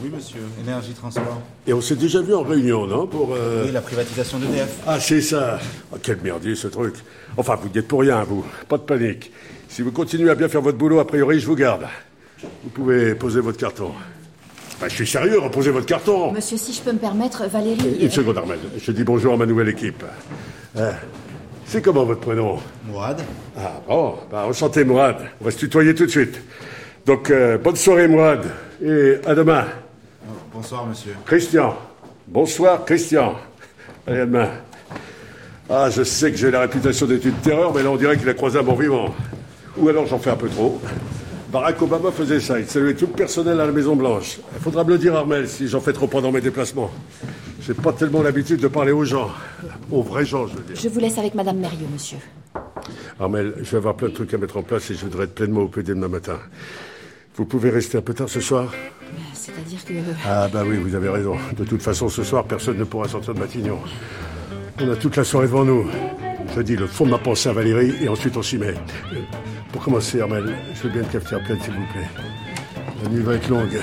Oui, 0.01 0.09
monsieur. 0.15 0.39
Énergie 0.61 0.93
Transport. 0.93 1.41
Et 1.67 1.73
on 1.73 1.81
s'est 1.81 1.95
déjà 1.95 2.21
vu 2.21 2.33
en 2.33 2.43
réunion, 2.43 2.85
non 2.87 3.07
Pour. 3.07 3.33
euh, 3.33 3.63
Oui, 3.65 3.71
la 3.71 3.81
privatisation 3.81 4.37
d'EDF. 4.39 4.69
Ah, 4.87 4.99
c'est 4.99 5.21
ça. 5.21 5.59
Ah, 5.91 5.97
quel 6.01 6.17
merdier, 6.23 6.55
ce 6.55 6.67
truc. 6.67 6.95
Enfin, 7.35 7.55
vous 7.61 7.67
n'y 7.69 7.77
êtes 7.79 7.87
pour 7.87 8.01
rien, 8.01 8.23
vous. 8.23 8.45
Pas 8.69 8.77
de 8.77 8.83
panique. 8.83 9.31
Si 9.67 9.81
vous 9.81 9.91
continuez 9.91 10.29
à 10.29 10.35
bien 10.35 10.47
faire 10.47 10.61
votre 10.61 10.77
boulot, 10.77 10.99
a 10.99 11.07
priori, 11.07 11.39
je 11.39 11.47
vous 11.47 11.55
garde. 11.55 11.85
Vous 12.63 12.69
pouvez 12.69 13.15
poser 13.15 13.39
votre 13.41 13.57
carton. 13.57 13.91
Bah, 14.79 14.87
je 14.87 14.93
suis 14.95 15.07
sérieux, 15.07 15.39
reposez 15.39 15.71
votre 15.71 15.85
carton. 15.87 16.31
Monsieur, 16.31 16.57
si 16.57 16.71
je 16.73 16.81
peux 16.81 16.91
me 16.93 16.99
permettre, 16.99 17.45
Valérie. 17.49 17.97
Une 17.99 18.11
seconde, 18.11 18.37
Armel. 18.37 18.59
Je 18.77 18.91
dis 18.91 19.03
bonjour 19.03 19.33
à 19.33 19.37
ma 19.37 19.45
nouvelle 19.45 19.69
équipe. 19.69 20.03
Euh, 20.77 20.91
c'est 21.73 21.81
comment 21.81 22.05
votre 22.05 22.19
prénom 22.19 22.59
Mourad. 22.85 23.19
Ah, 23.57 23.81
bon. 23.87 24.13
Bah, 24.29 24.45
enchanté, 24.47 24.83
Mourad. 24.83 25.15
On 25.41 25.45
va 25.45 25.49
se 25.49 25.57
tutoyer 25.57 25.95
tout 25.95 26.05
de 26.05 26.11
suite. 26.11 26.39
Donc, 27.03 27.31
euh, 27.31 27.57
bonne 27.57 27.75
soirée, 27.75 28.07
Mourad. 28.07 28.45
Et 28.79 29.15
à 29.25 29.33
demain. 29.33 29.65
Bonsoir, 30.53 30.85
monsieur. 30.85 31.15
Christian. 31.25 31.75
Bonsoir, 32.27 32.85
Christian. 32.85 33.33
Allez, 34.05 34.19
à 34.19 34.25
demain. 34.27 34.49
Ah, 35.67 35.89
je 35.89 36.03
sais 36.03 36.29
que 36.29 36.37
j'ai 36.37 36.51
la 36.51 36.59
réputation 36.59 37.07
d'être 37.07 37.25
une 37.25 37.33
terreur, 37.37 37.73
mais 37.73 37.81
là, 37.81 37.89
on 37.89 37.97
dirait 37.97 38.17
qu'il 38.17 38.29
a 38.29 38.35
croisé 38.35 38.59
un 38.59 38.63
bon 38.63 38.75
vivant. 38.75 39.11
Ou 39.75 39.89
alors, 39.89 40.05
j'en 40.05 40.19
fais 40.19 40.29
un 40.29 40.35
peu 40.35 40.49
trop. 40.49 40.79
Barack 41.53 41.79
Obama 41.83 42.11
faisait 42.11 42.39
ça. 42.39 42.59
Il 42.59 42.65
saluait 42.65 42.95
tout 42.95 43.05
le 43.05 43.13
personnel 43.13 43.61
à 43.61 43.67
la 43.67 43.71
Maison-Blanche. 43.71 44.39
Il 44.55 44.59
faudra 44.59 44.83
me 44.83 44.89
le 44.89 44.97
dire, 44.97 45.15
Armel, 45.15 45.47
si 45.47 45.67
j'en 45.67 45.81
fais 45.81 45.93
trop 45.93 46.07
pendant 46.07 46.31
mes 46.31 46.41
déplacements. 46.41 46.89
J'ai 47.61 47.75
pas 47.75 47.93
tellement 47.93 48.23
l'habitude 48.23 48.59
de 48.59 48.67
parler 48.67 48.91
aux 48.91 49.05
gens. 49.05 49.29
Aux 49.91 50.01
vrais 50.01 50.25
gens, 50.25 50.47
je 50.47 50.55
veux 50.55 50.63
dire. 50.63 50.75
Je 50.75 50.89
vous 50.89 50.99
laisse 50.99 51.19
avec 51.19 51.35
Madame 51.35 51.59
Mérieux, 51.59 51.85
monsieur. 51.93 52.17
Armel, 53.19 53.53
je 53.59 53.69
vais 53.69 53.77
avoir 53.77 53.95
plein 53.95 54.07
de 54.09 54.13
trucs 54.13 54.33
à 54.33 54.39
mettre 54.39 54.57
en 54.57 54.63
place 54.63 54.89
et 54.89 54.95
je 54.95 55.01
voudrais 55.01 55.25
être 55.25 55.35
pleinement 55.35 55.61
occupé 55.61 55.83
demain 55.83 56.07
matin. 56.07 56.39
Vous 57.35 57.45
pouvez 57.45 57.69
rester 57.69 57.99
un 57.99 58.01
peu 58.01 58.15
tard 58.15 58.29
ce 58.29 58.41
soir 58.41 58.73
C'est-à-dire 59.35 59.85
que. 59.85 59.93
Ah 60.27 60.47
bah 60.51 60.63
oui, 60.65 60.77
vous 60.77 60.95
avez 60.95 61.09
raison. 61.09 61.37
De 61.55 61.63
toute 61.63 61.83
façon, 61.83 62.09
ce 62.09 62.23
soir, 62.23 62.45
personne 62.45 62.79
ne 62.79 62.83
pourra 62.83 63.07
sortir 63.07 63.35
de 63.35 63.39
Matignon. 63.39 63.77
On 64.81 64.91
a 64.91 64.95
toute 64.95 65.15
la 65.15 65.23
soirée 65.23 65.45
devant 65.45 65.63
nous. 65.63 65.85
Je 66.55 66.61
dis 66.61 66.75
le 66.75 66.85
fond 66.87 67.05
de 67.05 67.11
ma 67.11 67.17
pensée 67.17 67.49
à 67.49 67.53
Valérie 67.53 67.93
et 68.01 68.07
ensuite 68.09 68.37
on 68.37 68.43
s'y 68.43 68.57
met. 68.57 68.67
Euh, 69.13 69.21
Pour 69.71 69.83
commencer, 69.83 70.21
Armel, 70.21 70.55
je 70.75 70.83
veux 70.83 70.89
bien 70.89 71.01
une 71.01 71.07
cafetière 71.09 71.43
pleine, 71.43 71.59
s'il 71.61 71.73
vous 71.73 71.85
plaît. 71.91 72.07
La 73.03 73.09
nuit 73.09 73.23
va 73.23 73.33
être 73.35 73.47
longue. 73.49 73.79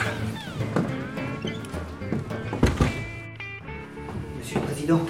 Monsieur 4.39 4.61
le 4.61 4.67
Président, 4.67 5.01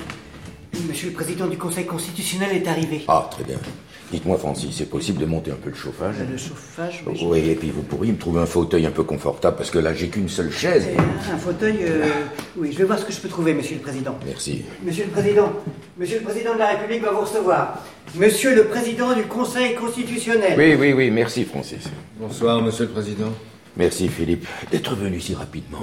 Monsieur 0.89 1.09
le 1.09 1.15
Président 1.15 1.47
du 1.49 1.59
Conseil 1.59 1.85
constitutionnel 1.87 2.57
est 2.57 2.67
arrivé. 2.67 3.05
Ah, 3.09 3.29
très 3.31 3.45
bien. 3.45 3.59
Dites-moi, 4.11 4.39
Francis, 4.39 4.75
c'est 4.77 4.91
possible 4.91 5.21
de 5.21 5.27
monter 5.27 5.53
un 5.53 5.57
peu 5.63 5.71
le 5.71 5.77
chauffage 5.77 6.17
Le 6.29 6.37
chauffage, 6.37 7.05
oui. 7.07 7.21
Oui, 7.23 7.39
et 7.51 7.55
puis 7.55 7.71
vous 7.71 7.83
pourriez 7.83 8.11
me 8.13 8.19
trouver 8.19 8.41
un 8.41 8.47
fauteuil 8.47 8.85
un 8.87 8.91
peu 8.91 9.05
confortable, 9.05 9.57
parce 9.57 9.71
que 9.71 9.79
là, 9.79 9.95
j'ai 9.95 10.09
qu'une 10.09 10.29
seule 10.29 10.51
chaise. 10.51 10.89
Un 11.33 11.39
fauteuil, 11.39 11.79
euh, 11.83 12.03
oui, 12.57 12.73
je 12.73 12.79
vais 12.79 12.85
voir 12.85 12.99
ce 12.99 13.05
que 13.05 13.13
je 13.13 13.21
peux 13.21 13.29
trouver, 13.29 13.55
Monsieur 13.55 13.77
le 13.77 13.83
Président. 13.83 14.19
Merci. 14.27 14.63
Monsieur 14.85 15.05
le 15.05 15.11
Président, 15.11 15.53
Monsieur 15.97 16.19
le 16.19 16.25
Président 16.25 16.55
de 16.55 16.59
la 16.59 16.71
République 16.71 17.03
va 17.03 17.13
vous 17.13 17.21
recevoir. 17.21 17.85
Monsieur 18.17 18.55
le 18.57 18.65
Président 18.65 19.15
du 19.15 19.23
Conseil 19.23 19.77
constitutionnel. 19.77 20.55
Oui, 20.59 20.75
oui, 20.75 20.93
oui, 20.93 21.11
merci, 21.13 21.45
Francis. 21.45 21.85
Bonsoir, 22.19 22.61
Monsieur 22.61 22.87
le 22.87 22.91
Président. 22.91 23.33
Merci, 23.77 24.09
Philippe, 24.09 24.47
d'être 24.73 24.97
venu 24.97 25.21
si 25.21 25.35
rapidement. 25.35 25.79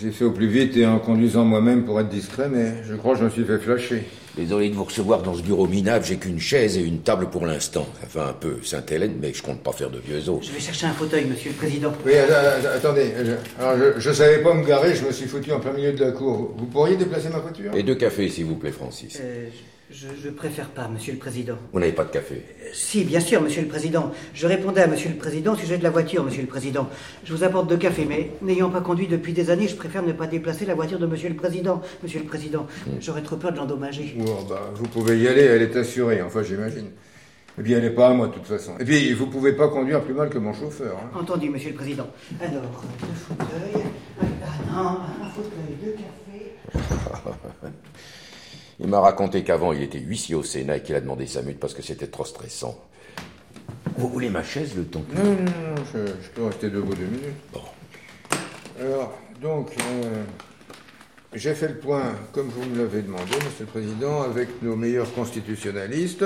J'ai 0.00 0.12
fait 0.12 0.24
au 0.24 0.30
plus 0.30 0.46
vite 0.46 0.76
et 0.76 0.86
en 0.86 1.00
conduisant 1.00 1.44
moi-même 1.44 1.84
pour 1.84 1.98
être 2.00 2.08
discret, 2.08 2.48
mais 2.48 2.84
je 2.88 2.94
crois 2.94 3.14
que 3.14 3.18
je 3.20 3.24
me 3.24 3.30
suis 3.30 3.44
fait 3.44 3.58
flasher. 3.58 4.04
Désolé 4.38 4.70
de 4.70 4.74
vous 4.76 4.84
recevoir 4.84 5.22
dans 5.22 5.34
ce 5.34 5.42
bureau 5.42 5.66
minable, 5.66 6.04
j'ai 6.04 6.16
qu'une 6.16 6.38
chaise 6.38 6.78
et 6.78 6.80
une 6.80 7.00
table 7.00 7.28
pour 7.28 7.44
l'instant. 7.44 7.84
Ça 8.00 8.06
fait 8.06 8.20
un 8.20 8.32
peu 8.32 8.58
Sainte-Hélène, 8.62 9.16
mais 9.20 9.34
je 9.34 9.42
compte 9.42 9.60
pas 9.64 9.72
faire 9.72 9.90
de 9.90 9.98
vieux 9.98 10.28
os. 10.28 10.46
Je 10.46 10.52
vais 10.52 10.60
chercher 10.60 10.86
un 10.86 10.92
fauteuil, 10.92 11.24
Monsieur 11.24 11.50
le 11.50 11.56
Président. 11.56 11.92
Oui, 12.06 12.12
att- 12.14 12.30
att- 12.30 12.66
attendez. 12.76 13.10
je- 13.24 13.60
alors, 13.62 13.76
je, 13.96 14.00
je 14.00 14.12
savais 14.12 14.38
pas 14.38 14.54
me 14.54 14.64
garer, 14.64 14.94
je 14.94 15.04
me 15.04 15.10
suis 15.12 15.26
foutu 15.26 15.50
en 15.50 15.58
plein 15.58 15.72
milieu 15.72 15.92
de 15.92 16.00
la 16.04 16.12
cour. 16.12 16.54
Vous 16.56 16.66
pourriez 16.66 16.96
déplacer 16.96 17.30
ma 17.30 17.38
voiture? 17.40 17.74
Et 17.74 17.82
deux 17.82 17.96
cafés, 17.96 18.28
s'il 18.28 18.44
vous 18.44 18.54
plaît, 18.54 18.70
Francis. 18.70 19.18
Euh, 19.20 19.48
je, 19.90 20.06
je 20.22 20.28
préfère 20.30 20.68
pas, 20.68 20.86
Monsieur 20.88 21.12
le 21.14 21.18
Président. 21.18 21.54
Vous 21.72 21.80
n'avez 21.80 21.92
pas 21.92 22.04
de 22.04 22.10
café? 22.10 22.42
Euh, 22.62 22.68
Si, 22.72 23.04
bien 23.04 23.20
sûr, 23.20 23.40
Monsieur 23.40 23.62
le 23.62 23.68
Président. 23.68 24.12
Je 24.34 24.46
répondais 24.46 24.82
à 24.82 24.86
Monsieur 24.86 25.08
le 25.10 25.16
Président 25.16 25.54
au 25.54 25.56
sujet 25.56 25.78
de 25.78 25.82
la 25.82 25.90
voiture, 25.90 26.22
Monsieur 26.24 26.42
le 26.42 26.48
Président. 26.48 26.88
Je 27.24 27.32
vous 27.34 27.42
apporte 27.44 27.68
deux 27.68 27.76
cafés, 27.78 28.04
mais 28.06 28.30
n'ayant 28.42 28.68
pas 28.70 28.80
conduit 28.82 29.06
depuis 29.06 29.32
des 29.32 29.50
années, 29.50 29.66
je 29.68 29.76
préfère 29.76 30.02
ne 30.02 30.12
pas 30.12 30.26
déplacer 30.26 30.66
la 30.66 30.74
voiture 30.74 30.98
de 30.98 31.06
Monsieur 31.06 31.28
le 31.30 31.36
Président. 31.36 31.80
Monsieur 32.02 32.20
le 32.20 32.26
Président, 32.26 32.66
j'aurais 33.00 33.22
trop 33.22 33.36
peur 33.36 33.52
de 33.52 33.56
l'endommager. 33.56 34.14
Bon, 34.18 34.42
bah, 34.48 34.70
vous 34.74 34.88
pouvez 34.88 35.18
y 35.18 35.26
aller, 35.28 35.42
elle 35.42 35.62
est 35.62 35.76
assurée, 35.76 36.20
enfin 36.22 36.42
j'imagine. 36.42 36.90
Et 37.58 37.62
puis 37.62 37.72
elle 37.72 37.82
n'est 37.82 37.90
pas 37.90 38.08
à 38.10 38.12
moi 38.12 38.28
de 38.28 38.34
toute 38.34 38.46
façon. 38.46 38.74
Et 38.78 38.84
puis 38.84 39.12
vous 39.14 39.26
pouvez 39.26 39.52
pas 39.52 39.66
conduire 39.68 40.02
plus 40.04 40.14
mal 40.14 40.28
que 40.28 40.38
mon 40.38 40.52
chauffeur. 40.52 40.96
hein. 41.02 41.18
Entendu, 41.18 41.48
Monsieur 41.50 41.70
le 41.70 41.76
Président. 41.76 42.06
Alors, 42.40 42.62
deux 43.00 43.06
fauteuils. 43.14 43.82
Ah 44.20 44.24
non, 44.72 44.98
un 45.24 45.28
fauteuil, 45.30 45.76
deux 45.82 45.92
cafés. 45.92 46.52
Il 48.80 48.86
m'a 48.88 49.00
raconté 49.00 49.42
qu'avant, 49.42 49.72
il 49.72 49.82
était 49.82 49.98
huissier 49.98 50.34
au 50.34 50.42
Sénat 50.42 50.76
et 50.76 50.82
qu'il 50.82 50.94
a 50.94 51.00
demandé 51.00 51.26
sa 51.26 51.42
mute 51.42 51.58
parce 51.58 51.74
que 51.74 51.82
c'était 51.82 52.06
trop 52.06 52.24
stressant. 52.24 52.78
Vous 53.96 54.08
voulez 54.08 54.30
ma 54.30 54.44
chaise 54.44 54.76
le 54.76 54.84
temps 54.84 55.02
que... 55.02 55.16
Non, 55.16 55.24
non, 55.24 55.74
non, 55.74 55.84
je, 55.92 56.06
je 56.06 56.28
peux 56.34 56.44
rester 56.44 56.70
debout 56.70 56.94
deux 56.94 57.04
minutes. 57.06 57.34
Bon. 57.52 57.62
Alors, 58.80 59.18
donc, 59.42 59.72
euh, 59.80 60.22
j'ai 61.34 61.54
fait 61.54 61.68
le 61.68 61.78
point, 61.78 62.14
comme 62.32 62.48
vous 62.48 62.64
me 62.64 62.78
l'avez 62.78 63.02
demandé, 63.02 63.34
Monsieur 63.44 63.64
le 63.64 63.66
Président, 63.66 64.22
avec 64.22 64.62
nos 64.62 64.76
meilleurs 64.76 65.12
constitutionnalistes 65.14 66.24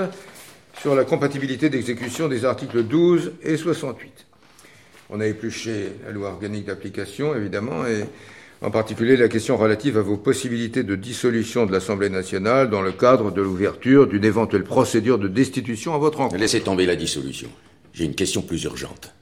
sur 0.78 0.94
la 0.94 1.04
compatibilité 1.04 1.70
d'exécution 1.70 2.28
des 2.28 2.44
articles 2.44 2.82
12 2.82 3.32
et 3.42 3.56
68. 3.56 4.26
On 5.10 5.20
a 5.20 5.26
épluché 5.26 5.92
la 6.04 6.12
loi 6.12 6.28
organique 6.30 6.66
d'application, 6.66 7.34
évidemment, 7.34 7.86
et 7.86 8.04
en 8.62 8.70
particulier 8.70 9.16
la 9.16 9.28
question 9.28 9.56
relative 9.56 9.98
à 9.98 10.02
vos 10.02 10.16
possibilités 10.16 10.84
de 10.84 10.94
dissolution 10.94 11.66
de 11.66 11.72
l'Assemblée 11.72 12.10
nationale 12.10 12.70
dans 12.70 12.80
le 12.82 12.92
cadre 12.92 13.32
de 13.32 13.42
l'ouverture 13.42 14.06
d'une 14.06 14.24
éventuelle 14.24 14.64
procédure 14.64 15.18
de 15.18 15.28
destitution 15.28 15.94
à 15.94 15.98
votre 15.98 16.20
encontre. 16.20 16.40
Laissez 16.40 16.60
tomber 16.60 16.86
la 16.86 16.96
dissolution. 16.96 17.48
J'ai 17.92 18.04
une 18.04 18.14
question 18.14 18.42
plus 18.42 18.62
urgente. 18.64 19.14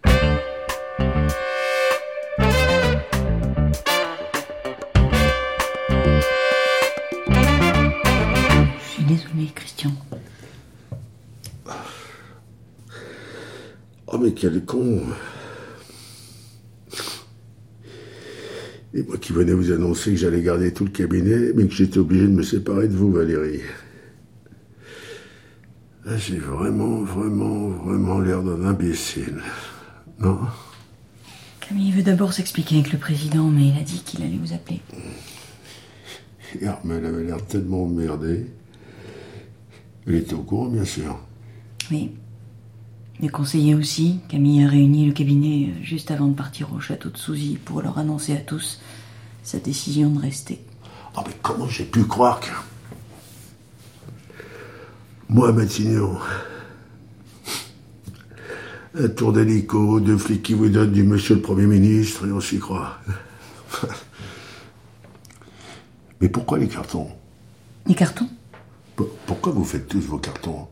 Je 8.79 8.93
suis 8.93 9.05
désolé, 9.05 9.51
Christian. 9.55 9.91
Oh, 14.13 14.19
mais 14.19 14.33
quel 14.33 14.65
con 14.65 15.03
Et 18.93 19.03
moi 19.03 19.17
qui 19.19 19.33
venais 19.33 19.53
vous 19.53 19.71
annoncer 19.71 20.11
que 20.11 20.17
j'allais 20.17 20.43
garder 20.43 20.73
tout 20.73 20.85
le 20.85 20.91
cabinet, 20.91 21.53
mais 21.55 21.67
que 21.67 21.73
j'étais 21.75 21.99
obligé 21.99 22.25
de 22.25 22.33
me 22.33 22.43
séparer 22.43 22.89
de 22.89 22.97
vous, 22.97 23.13
Valérie. 23.13 23.61
Ah, 26.07 26.17
J'ai 26.17 26.39
vraiment, 26.39 27.03
vraiment, 27.03 27.69
vraiment 27.69 28.19
l'air 28.21 28.43
d'un 28.43 28.65
imbécile. 28.65 29.41
Non? 30.19 30.39
Camille 31.61 31.93
veut 31.93 32.03
d'abord 32.03 32.33
s'expliquer 32.33 32.79
avec 32.81 32.93
le 32.93 32.99
président, 32.99 33.49
mais 33.49 33.69
il 33.69 33.79
a 33.79 33.83
dit 33.83 34.03
qu'il 34.05 34.23
allait 34.23 34.39
vous 34.43 34.53
appeler. 34.53 34.81
Et 36.61 36.67
Armel 36.67 37.05
avait 37.07 37.23
l'air 37.23 37.45
tellement 37.47 37.85
emmerdé. 37.85 38.47
Il 40.07 40.17
était 40.17 40.35
au 40.35 40.43
courant, 40.43 40.69
bien 40.69 40.85
sûr. 40.85 41.17
Oui. 41.93 42.11
Les 43.21 43.29
conseillers 43.29 43.75
aussi. 43.75 44.21
Camille 44.29 44.65
a 44.65 44.69
réuni 44.69 45.05
le 45.07 45.13
cabinet 45.13 45.69
euh, 45.69 45.83
juste 45.83 46.11
avant 46.11 46.29
de 46.29 46.35
partir 46.35 46.73
au 46.73 46.81
château 46.81 47.11
de 47.11 47.19
Souzy 47.19 47.59
pour 47.63 47.83
leur 47.83 47.99
annoncer 47.99 48.33
à 48.33 48.41
tous 48.41 48.81
sa 49.43 49.59
décision 49.59 50.09
de 50.09 50.19
rester. 50.19 50.65
Ah, 51.15 51.23
mais 51.27 51.35
comment 51.43 51.69
j'ai 51.69 51.85
pu 51.85 52.05
croire 52.05 52.41
que. 52.41 52.49
Moi, 55.29 55.53
Matignon. 55.53 56.17
Un 58.99 59.09
tour 59.09 59.33
d'hélico, 59.33 60.01
deux 60.01 60.19
flics 60.19 60.43
qui 60.43 60.55
vous 60.55 60.69
donnent 60.69 60.93
du 60.93 61.05
monsieur 61.05 61.37
le 61.37 61.43
Premier 61.43 61.67
ministre, 61.67 62.27
et 62.27 62.33
on 62.33 62.41
s'y 62.41 62.59
croit. 62.59 62.99
Mais 66.21 66.29
pourquoi 66.29 66.59
les 66.59 66.69
cartons? 66.69 67.09
Les 67.87 67.95
cartons? 67.95 68.29
Pourquoi 69.27 69.53
vous 69.53 69.65
faites 69.65 69.89
tous 69.89 70.01
vos 70.01 70.19
cartons? 70.19 70.67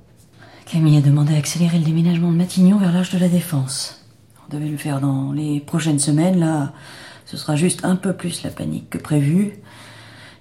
Camille 0.70 0.98
a 0.98 1.00
demandé 1.00 1.34
à 1.34 1.38
accélérer 1.38 1.78
le 1.78 1.84
déménagement 1.84 2.30
de 2.30 2.36
Matignon 2.36 2.76
vers 2.76 2.92
l'âge 2.92 3.10
de 3.10 3.18
la 3.18 3.28
Défense. 3.28 4.04
On 4.44 4.54
devait 4.54 4.68
le 4.68 4.76
faire 4.76 5.00
dans 5.00 5.32
les 5.32 5.60
prochaines 5.60 5.98
semaines, 5.98 6.38
là, 6.38 6.74
ce 7.24 7.38
sera 7.38 7.56
juste 7.56 7.86
un 7.86 7.96
peu 7.96 8.12
plus 8.12 8.42
la 8.42 8.50
panique 8.50 8.90
que 8.90 8.98
prévu. 8.98 9.54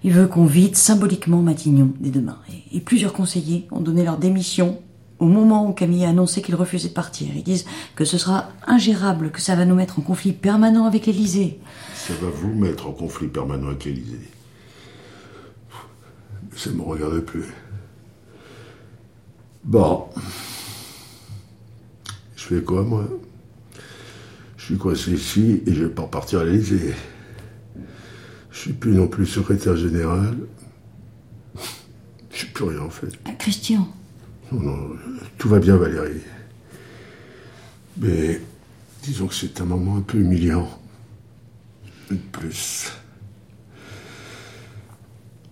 Il 0.04 0.12
veut 0.12 0.28
qu'on 0.28 0.46
vide 0.46 0.76
symboliquement 0.76 1.42
Matignon 1.42 1.94
dès 2.02 2.10
demain. 2.10 2.40
Et, 2.74 2.82
plusieurs 2.82 3.14
conseillers 3.14 3.68
ont 3.72 3.80
donné 3.80 4.04
leur 4.04 4.18
démission 4.18 4.82
au 5.20 5.28
moment 5.28 5.66
où 5.66 5.72
Camille 5.72 6.04
a 6.04 6.10
annoncé 6.10 6.42
qu'il 6.42 6.56
refusait 6.56 6.90
de 6.90 6.94
partir. 6.94 7.30
Ils 7.34 7.44
disent 7.44 7.66
que 7.96 8.04
ce 8.04 8.18
sera 8.18 8.50
ingérable, 8.68 9.32
que 9.32 9.42
ça 9.42 9.56
va 9.56 9.64
nous 9.64 9.76
mettre 9.76 9.98
en 10.00 10.02
conflit 10.02 10.34
permanent 10.34 10.86
avec 10.86 11.06
l'Élysée. 11.06 11.62
Ça 11.96 12.14
va 12.22 12.28
vous 12.30 12.54
mettre 12.54 12.88
en 12.88 12.92
conflit 12.92 13.28
permanent 13.28 13.68
avec 13.68 13.86
l'Élysée. 13.86 14.28
Ça 16.54 16.70
ne 16.70 16.76
me 16.76 16.82
regarde 16.82 17.22
plus. 17.22 17.46
Bon. 19.68 20.08
Je 22.38 22.44
fais 22.44 22.62
quoi, 22.62 22.84
moi? 22.84 23.06
Je 24.56 24.64
suis 24.64 24.78
coincé 24.78 25.12
ici 25.12 25.62
et 25.66 25.74
je 25.74 25.84
vais 25.84 25.94
pas 25.94 26.04
repartir 26.04 26.40
à 26.40 26.46
l'Élysée. 26.46 26.94
Je 28.50 28.58
suis 28.58 28.72
plus 28.72 28.94
non 28.94 29.10
plus 29.10 29.26
secrétaire 29.26 29.76
général. 29.76 30.38
Je 32.32 32.38
suis 32.38 32.48
plus 32.48 32.64
rien, 32.64 32.80
en 32.80 32.90
fait. 32.90 33.10
Ah, 33.26 33.34
Christian, 33.34 33.90
Non, 34.54 34.62
non, 34.62 34.90
tout 35.38 35.50
va 35.50 35.60
bien, 35.60 35.76
Valérie. 35.76 36.22
Mais 37.98 38.42
disons 39.04 39.28
que 39.28 39.36
c'est 39.36 39.60
un 39.60 39.66
moment 39.66 39.98
un 39.98 40.02
peu 40.02 40.18
humiliant. 40.18 40.70
De 42.10 42.16
plus. 42.16 42.94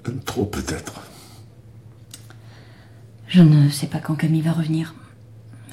Un 0.06 0.18
trop, 0.24 0.46
peut-être. 0.46 1.02
Je 3.36 3.42
ne 3.42 3.70
sais 3.70 3.88
pas 3.88 4.00
quand 4.00 4.16
Camille 4.16 4.40
va 4.40 4.54
revenir. 4.54 4.96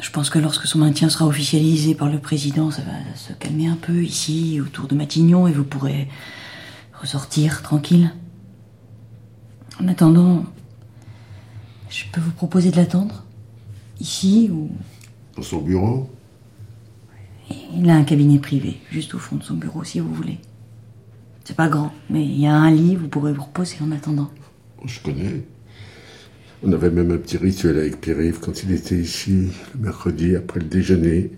Je 0.01 0.11
pense 0.11 0.31
que 0.31 0.41
lorsque 0.41 0.67
son 0.67 0.81
maintien 0.81 1.09
sera 1.09 1.29
officialisé 1.29 1.95
par 1.95 2.09
le 2.09 2.19
président, 2.19 2.73
ça 2.73 2.83
va 2.83 3.15
se 3.15 3.33
calmer 3.35 3.69
un 3.69 3.77
peu 3.77 4.03
ici, 4.03 4.61
autour 4.61 4.89
de 4.89 4.97
Matignon, 4.97 5.47
et 5.47 5.53
vous 5.53 5.63
pourrez 5.63 6.09
ressortir 7.01 7.63
tranquille. 7.63 8.13
En 9.81 9.87
attendant, 9.87 10.45
je 11.89 12.03
peux 12.13 12.21
vous 12.21 12.33
proposer 12.33 12.73
de 12.73 12.77
l'attendre 12.77 13.25
Ici 14.01 14.51
ou... 14.53 14.69
Dans 15.37 15.43
son 15.43 15.61
bureau? 15.61 16.11
Il 17.77 17.89
a 17.89 17.95
un 17.95 18.03
cabinet 18.03 18.41
privé, 18.41 18.81
juste 18.91 19.15
au 19.15 19.21
fond 19.21 19.37
de 19.37 19.45
son 19.45 19.55
bureau, 19.55 19.85
si 19.85 20.01
vous 20.01 20.13
voulez. 20.13 20.41
C'est 21.45 21.57
pas 21.57 21.69
grand, 21.69 21.93
mais 22.11 22.25
il 22.25 22.41
y 22.41 22.47
a 22.49 22.57
un 22.57 22.73
lit, 22.73 22.97
vous 22.97 23.07
pourrez 23.07 23.33
vous 23.33 23.45
reposer 23.45 23.77
en 23.81 23.93
attendant. 23.93 24.33
Je 24.85 24.99
connais. 24.99 25.45
On 26.65 26.73
avait 26.73 26.91
même 26.91 27.11
un 27.11 27.17
petit 27.17 27.39
rituel 27.39 27.77
avec 27.77 28.01
Pierre-Yves 28.01 28.39
quand 28.41 28.63
il 28.63 28.73
était 28.73 28.95
ici, 28.95 29.49
le 29.75 29.87
mercredi, 29.87 30.37
après 30.37 30.61
le 30.61 30.67
déjeuner. 30.67 31.33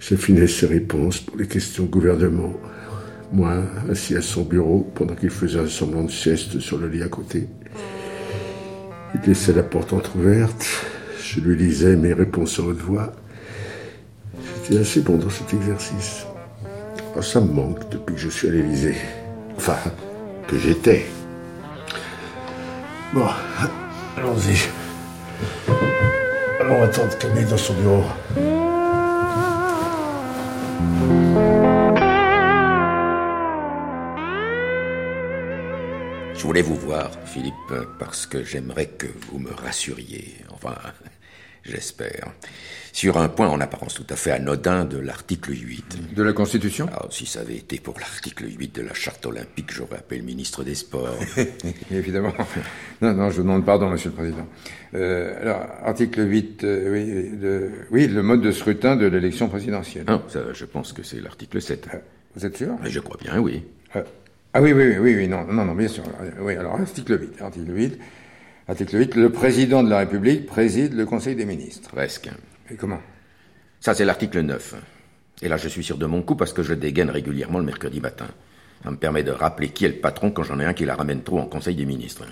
J'affinais 0.00 0.48
ses 0.48 0.66
réponses 0.66 1.20
pour 1.20 1.36
les 1.36 1.46
questions 1.46 1.84
gouvernement. 1.84 2.52
Moi, 3.32 3.62
assis 3.88 4.16
à 4.16 4.22
son 4.22 4.42
bureau, 4.42 4.90
pendant 4.94 5.14
qu'il 5.14 5.30
faisait 5.30 5.60
un 5.60 5.68
semblant 5.68 6.02
de 6.02 6.10
sieste 6.10 6.58
sur 6.58 6.78
le 6.78 6.88
lit 6.88 7.04
à 7.04 7.08
côté. 7.08 7.46
Il 9.14 9.20
laissait 9.28 9.52
la 9.52 9.62
porte 9.62 9.92
entr'ouverte. 9.92 10.66
Je 11.22 11.40
lui 11.40 11.56
lisais 11.56 11.94
mes 11.94 12.12
réponses 12.12 12.58
à 12.58 12.62
haute 12.62 12.80
voix. 12.80 13.12
J'étais 14.66 14.80
assez 14.80 15.00
bon 15.00 15.16
dans 15.16 15.30
cet 15.30 15.54
exercice. 15.54 16.26
Oh, 17.16 17.22
ça 17.22 17.40
me 17.40 17.52
manque 17.52 17.88
depuis 17.88 18.16
que 18.16 18.20
je 18.20 18.28
suis 18.28 18.48
à 18.48 18.50
l'Élysée. 18.50 18.96
Enfin, 19.56 19.78
que 20.48 20.58
j'étais. 20.58 21.06
Bon, 23.12 23.28
allons-y. 24.16 24.56
Allons 26.60 26.82
attendre 26.82 27.18
Camille 27.18 27.44
dans 27.44 27.56
son 27.56 27.74
bureau. 27.74 28.04
Je 36.34 36.42
voulais 36.46 36.62
vous 36.62 36.76
voir, 36.76 37.10
Philippe, 37.24 37.54
parce 37.98 38.26
que 38.26 38.44
j'aimerais 38.44 38.86
que 38.86 39.06
vous 39.30 39.38
me 39.38 39.50
rassuriez. 39.50 40.36
Enfin, 40.50 40.76
j'espère. 41.64 42.32
Sur 42.92 43.18
un 43.18 43.28
point 43.28 43.48
en 43.48 43.60
apparence 43.60 43.94
tout 43.94 44.06
à 44.08 44.14
fait 44.14 44.30
anodin 44.30 44.84
de 44.84 44.98
l'article 44.98 45.50
8. 45.52 46.14
De 46.14 46.22
la 46.22 46.32
Constitution? 46.32 46.88
Ah, 46.92 47.06
si 47.10 47.26
ça 47.26 47.40
avait 47.40 47.56
été 47.56 47.80
pour 47.80 47.98
l'article 47.98 48.44
8 48.46 48.76
de 48.76 48.82
la 48.82 48.94
Charte 48.94 49.26
olympique, 49.26 49.72
j'aurais 49.72 49.96
appelé 49.96 50.20
le 50.20 50.26
ministre 50.26 50.62
des 50.62 50.76
Sports. 50.76 51.18
Évidemment. 51.90 52.32
Non, 53.02 53.12
non, 53.14 53.30
je 53.30 53.36
vous 53.38 53.42
demande 53.42 53.64
pardon, 53.64 53.90
Monsieur 53.90 54.10
le 54.10 54.14
Président. 54.14 54.46
Euh, 54.94 55.40
alors, 55.42 55.66
article 55.82 56.20
8, 56.30 56.62
euh, 56.62 56.92
oui, 56.92 57.38
le, 57.40 57.72
oui, 57.90 58.06
le 58.06 58.22
mode 58.22 58.42
de 58.42 58.52
scrutin 58.52 58.94
de 58.94 59.06
l'élection 59.06 59.48
présidentielle. 59.48 60.04
Non, 60.06 60.22
ça, 60.28 60.52
je 60.52 60.64
pense 60.64 60.92
que 60.92 61.02
c'est 61.02 61.20
l'article 61.20 61.60
7. 61.60 61.88
Vous 62.36 62.46
êtes 62.46 62.56
sûr? 62.56 62.76
Mais 62.80 62.90
je 62.90 63.00
crois 63.00 63.16
bien, 63.20 63.40
oui. 63.40 63.64
Ah 64.52 64.62
oui, 64.62 64.72
oui, 64.72 64.84
oui, 64.86 64.98
oui, 64.98 65.16
oui, 65.16 65.26
non, 65.26 65.44
non, 65.44 65.64
non, 65.64 65.74
bien 65.74 65.88
sûr. 65.88 66.04
Oui, 66.40 66.54
alors, 66.54 66.76
article 66.76 67.20
8, 67.20 67.42
article 67.42 67.76
8. 67.76 67.98
Article 68.66 68.96
8, 68.96 69.16
le 69.16 69.30
président 69.30 69.82
de 69.82 69.90
la 69.90 69.98
République 69.98 70.46
préside 70.46 70.94
le 70.94 71.04
Conseil 71.04 71.36
des 71.36 71.44
ministres. 71.44 71.90
Presque. 71.90 72.30
Et 72.70 72.76
comment? 72.76 73.00
Ça, 73.78 73.92
c'est 73.92 74.06
l'article 74.06 74.40
9. 74.40 74.74
Et 75.42 75.48
là, 75.48 75.58
je 75.58 75.68
suis 75.68 75.84
sûr 75.84 75.98
de 75.98 76.06
mon 76.06 76.22
coup 76.22 76.34
parce 76.34 76.54
que 76.54 76.62
je 76.62 76.72
dégaine 76.72 77.10
régulièrement 77.10 77.58
le 77.58 77.66
mercredi 77.66 78.00
matin. 78.00 78.26
Ça 78.82 78.90
me 78.90 78.96
permet 78.96 79.22
de 79.22 79.32
rappeler 79.32 79.68
qui 79.68 79.84
est 79.84 79.88
le 79.88 79.96
patron 79.96 80.30
quand 80.30 80.44
j'en 80.44 80.58
ai 80.60 80.64
un 80.64 80.72
qui 80.72 80.86
la 80.86 80.94
ramène 80.94 81.22
trop 81.22 81.40
en 81.40 81.46
Conseil 81.46 81.76
des 81.76 81.84
ministres. 81.84 82.24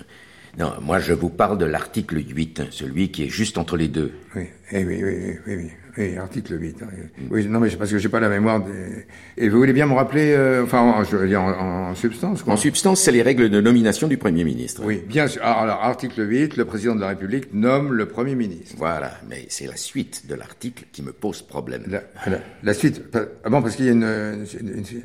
Non, 0.57 0.71
moi, 0.81 0.99
je 0.99 1.13
vous 1.13 1.29
parle 1.29 1.57
de 1.57 1.65
l'article 1.65 2.17
8, 2.17 2.63
celui 2.69 3.09
qui 3.09 3.23
est 3.23 3.27
juste 3.29 3.57
entre 3.57 3.75
les 3.75 3.87
deux. 3.87 4.11
Oui, 4.35 4.43
eh 4.71 4.85
oui, 4.85 5.01
oui, 5.03 5.13
oui, 5.15 5.35
oui, 5.47 5.55
oui, 5.57 5.71
oui, 5.97 6.17
article 6.17 6.61
8. 6.61 6.77
hein, 6.83 6.87
oui. 6.93 7.27
Oui, 7.31 7.45
non, 7.47 7.59
mais 7.59 7.71
c'est 7.71 7.77
parce 7.77 7.89
que 7.89 7.97
j'ai 7.97 8.07
pas 8.09 8.19
la 8.19 8.29
mémoire 8.29 8.63
des... 8.63 9.05
Et 9.35 9.49
vous 9.49 9.57
voulez 9.57 9.73
bien 9.73 9.87
me 9.87 9.93
rappeler, 9.93 10.31
euh, 10.31 10.63
enfin, 10.63 10.79
en- 10.81 11.03
je 11.03 11.15
veux 11.17 11.27
dire, 11.27 11.41
en, 11.41 11.89
en 11.89 11.95
substance, 11.95 12.43
quoi. 12.43 12.53
En 12.53 12.57
substance, 12.57 13.01
c'est 13.01 13.11
les 13.11 13.23
règles 13.23 13.49
de 13.49 13.61
nomination 13.61 14.07
du 14.07 14.17
Premier 14.17 14.43
ministre. 14.43 14.83
Oui, 14.85 15.01
bien 15.07 15.27
sûr. 15.27 15.41
Alors, 15.43 15.57
alors, 15.61 15.83
article 15.83 16.21
8, 16.29 16.55
le 16.57 16.65
président 16.65 16.93
de 16.93 17.01
la 17.01 17.07
République 17.07 17.51
nomme 17.51 17.91
le 17.91 18.05
Premier 18.07 18.35
ministre. 18.35 18.75
Voilà, 18.77 19.11
mais 19.27 19.47
c'est 19.49 19.65
la 19.65 19.75
suite 19.75 20.27
de 20.27 20.35
l'article 20.35 20.83
qui 20.91 21.01
me 21.01 21.13
pose 21.13 21.41
problème. 21.41 21.83
La, 21.87 22.03
la, 22.27 22.37
la 22.61 22.73
suite. 22.75 23.01
Ah 23.43 23.49
bon, 23.49 23.61
parce 23.63 23.75
qu'il 23.75 23.85
y 23.85 23.89
a 23.89 23.93
une... 23.93 24.03
une- 24.03 24.45
une- 24.59 24.77
une- 24.77 25.03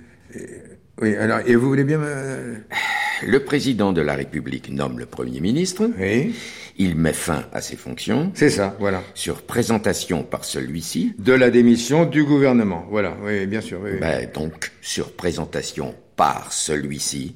oui, 1.00 1.14
alors, 1.16 1.40
et 1.46 1.54
vous 1.56 1.68
voulez 1.68 1.84
bien 1.84 1.98
me... 1.98 2.56
Le 3.26 3.40
président 3.44 3.92
de 3.92 4.00
la 4.00 4.14
République 4.14 4.70
nomme 4.70 5.00
le 5.00 5.06
Premier 5.06 5.40
ministre. 5.40 5.90
Oui. 5.98 6.36
Il 6.76 6.94
met 6.94 7.12
fin 7.12 7.44
à 7.52 7.60
ses 7.60 7.74
fonctions. 7.74 8.30
C'est 8.34 8.48
ça, 8.50 8.76
voilà. 8.78 9.02
Sur 9.14 9.42
présentation 9.42 10.22
par 10.22 10.44
celui-ci. 10.44 11.14
De 11.18 11.32
la 11.32 11.50
démission 11.50 12.04
du 12.04 12.22
gouvernement. 12.22 12.86
Voilà, 12.88 13.16
oui, 13.24 13.46
bien 13.46 13.60
sûr. 13.60 13.80
Oui, 13.82 13.90
oui. 13.94 13.98
Ben, 14.00 14.30
donc, 14.32 14.70
sur 14.80 15.12
présentation 15.16 15.96
par 16.14 16.52
celui-ci. 16.52 17.34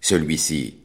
Celui-ci, 0.00 0.78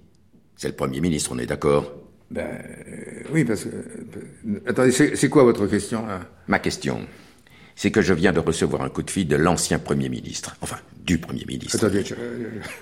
c'est 0.58 0.67
le 0.67 0.76
Premier 0.76 1.00
ministre, 1.00 1.32
on 1.34 1.39
est 1.39 1.46
d'accord? 1.46 1.93
Ben, 2.30 2.41
euh, 2.46 3.24
oui, 3.32 3.46
parce 3.46 3.63
que... 3.63 3.70
euh, 3.70 4.60
Attendez, 4.67 4.91
c'est 4.91 5.15
c'est 5.15 5.30
quoi 5.30 5.43
votre 5.43 5.65
question, 5.67 6.06
là? 6.06 6.20
Ma 6.50 6.60
question, 6.60 7.00
c'est 7.76 7.91
que 7.91 8.02
je 8.02 8.13
viens 8.13 8.34
de 8.34 8.39
recevoir 8.41 8.82
un 8.82 8.89
coup 8.89 9.04
de 9.04 9.10
fil 9.10 9.28
de 9.30 9.38
l'ancien 9.38 9.80
Premier 9.80 10.10
ministre. 10.10 10.58
Enfin, 10.60 10.78
du 11.08 11.17
Premier 11.17 11.46
ministre. 11.48 11.78
Attendez, 11.78 12.04
je, 12.06 12.13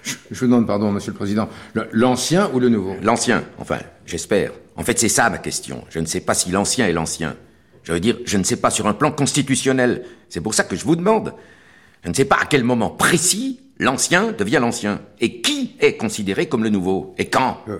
je- 0.03 0.15
je 0.31 0.39
vous 0.39 0.47
demande 0.47 0.65
pardon, 0.67 0.91
Monsieur 0.91 1.11
le 1.11 1.17
Président. 1.17 1.47
L'ancien 1.93 2.49
ou 2.53 2.59
le 2.59 2.67
nouveau? 2.69 2.95
L'ancien, 3.03 3.45
enfin, 3.59 3.79
j'espère. 4.05 4.51
En 4.75 4.83
fait, 4.83 4.99
c'est 4.99 5.07
ça 5.09 5.29
ma 5.29 5.37
question. 5.37 5.85
Je 5.89 5.99
ne 5.99 6.05
sais 6.05 6.19
pas 6.21 6.33
si 6.33 6.49
l'ancien 6.51 6.87
est 6.87 6.91
l'ancien. 6.93 7.37
Je 7.83 7.93
veux 7.93 7.99
dire, 7.99 8.17
je 8.25 8.37
ne 8.37 8.43
sais 8.43 8.55
pas 8.57 8.71
sur 8.71 8.87
un 8.87 8.93
plan 8.93 9.11
constitutionnel. 9.11 10.03
C'est 10.27 10.41
pour 10.41 10.55
ça 10.55 10.63
que 10.63 10.75
je 10.75 10.83
vous 10.83 10.95
demande. 10.95 11.33
Je 12.03 12.09
ne 12.09 12.13
sais 12.15 12.25
pas 12.25 12.37
à 12.41 12.45
quel 12.45 12.63
moment 12.63 12.89
précis 12.89 13.59
l'ancien 13.79 14.31
devient 14.31 14.57
l'ancien. 14.59 15.01
Et 15.21 15.41
qui 15.41 15.75
est 15.79 15.95
considéré 15.95 16.47
comme 16.47 16.63
le 16.63 16.69
nouveau? 16.71 17.13
Et 17.19 17.25
quand? 17.29 17.59
Euh, 17.69 17.77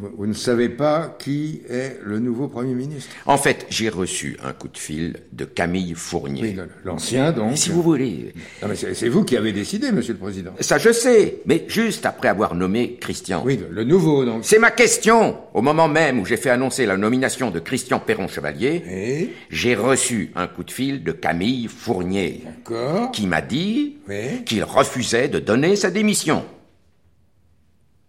vous, 0.00 0.26
ne 0.28 0.32
savez 0.32 0.68
pas 0.68 1.16
qui 1.18 1.62
est 1.68 1.98
le 2.04 2.20
nouveau 2.20 2.46
Premier 2.46 2.74
ministre? 2.74 3.10
En 3.26 3.36
fait, 3.36 3.66
j'ai 3.68 3.88
reçu 3.88 4.38
un 4.44 4.52
coup 4.52 4.68
de 4.68 4.78
fil 4.78 5.16
de 5.32 5.44
Camille 5.44 5.94
Fournier. 5.96 6.42
Oui, 6.42 6.56
l'ancien, 6.84 7.32
donc. 7.32 7.58
Si 7.58 7.70
vous 7.70 7.82
voulez. 7.82 8.32
Non, 8.62 8.68
mais 8.68 8.76
c'est 8.76 9.08
vous 9.08 9.24
qui 9.24 9.36
avez 9.36 9.52
décidé, 9.52 9.90
Monsieur 9.90 10.12
le 10.12 10.20
Président. 10.20 10.52
Ça, 10.60 10.78
je 10.78 10.92
sais, 10.92 11.38
mais 11.46 11.64
juste 11.66 12.06
après 12.06 12.28
avoir 12.28 12.54
nommé 12.54 12.94
Christian. 13.00 13.42
Oui, 13.44 13.58
le, 13.68 13.82
nouveau, 13.82 14.24
donc. 14.24 14.44
C'est 14.44 14.60
ma 14.60 14.70
question. 14.70 15.36
Au 15.52 15.62
moment 15.62 15.88
même 15.88 16.20
où 16.20 16.24
j'ai 16.24 16.36
fait 16.36 16.50
annoncer 16.50 16.86
la 16.86 16.96
nomination 16.96 17.50
de 17.50 17.58
Christian 17.58 17.98
Perron-Chevalier, 17.98 19.32
j'ai 19.50 19.74
reçu 19.74 20.30
un 20.36 20.46
coup 20.46 20.62
de 20.62 20.70
fil 20.70 21.02
de 21.02 21.10
Camille 21.10 21.66
Fournier, 21.66 22.44
D'accord. 22.44 23.10
qui 23.10 23.26
m'a 23.26 23.40
dit 23.40 23.96
Oui. 24.08 24.44
qu'il 24.44 24.62
refusait 24.62 25.26
de 25.26 25.40
donner 25.40 25.74
sa 25.74 25.90
démission. 25.90 26.44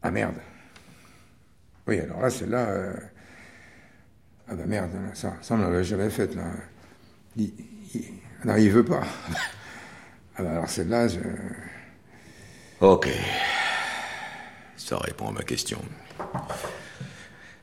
Ah 0.04 0.12
merde. 0.12 0.36
Oui, 1.90 2.00
alors 2.00 2.22
là, 2.22 2.30
celle-là. 2.30 2.68
euh, 2.70 2.94
Ah 4.48 4.54
bah 4.56 4.64
merde, 4.68 4.92
là, 4.94 5.14
ça, 5.16 5.34
ça 5.42 5.56
on 5.56 5.58
l'avait 5.58 5.84
jamais 5.84 6.10
fait, 6.12 6.36
là. 6.36 6.44
Il, 7.36 7.52
il... 7.96 8.04
Non, 8.46 8.56
il 8.56 8.70
veut 8.70 8.86
pas. 8.86 9.02
Ah 10.38 10.44
bah 10.44 10.52
alors 10.52 10.70
celle-là, 10.70 11.08
je. 11.10 11.20
Ok. 12.80 13.10
Ça 14.78 14.98
répond 15.00 15.28
à 15.28 15.32
ma 15.34 15.44
question. 15.44 15.82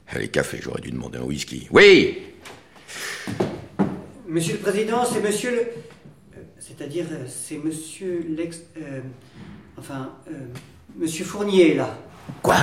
Allez, 0.08 0.28
café, 0.28 0.58
j'aurais 0.62 0.82
dû 0.82 0.90
demander 0.90 1.16
un 1.16 1.22
whisky. 1.22 1.68
Oui 1.70 2.34
Monsieur 4.28 4.54
le 4.54 4.58
Président, 4.58 5.06
c'est 5.06 5.22
monsieur 5.22 5.52
le. 5.52 5.60
euh, 5.60 6.42
C'est-à-dire, 6.58 7.06
euh, 7.12 7.24
c'est 7.26 7.56
monsieur 7.56 8.26
l'ex. 8.28 8.58
euh, 8.76 9.00
enfin, 9.78 10.12
euh, 10.28 10.32
monsieur 10.96 11.24
Fournier, 11.24 11.72
là. 11.76 11.96
Quoi? 12.42 12.56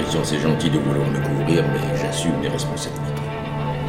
Christian, 0.00 0.20
c'est 0.24 0.40
gentil 0.40 0.70
de 0.70 0.78
vouloir 0.78 1.06
me 1.10 1.18
couvrir, 1.18 1.62
mais 1.62 1.98
j'assume 1.98 2.32
mes 2.40 2.48
responsabilités. 2.48 3.04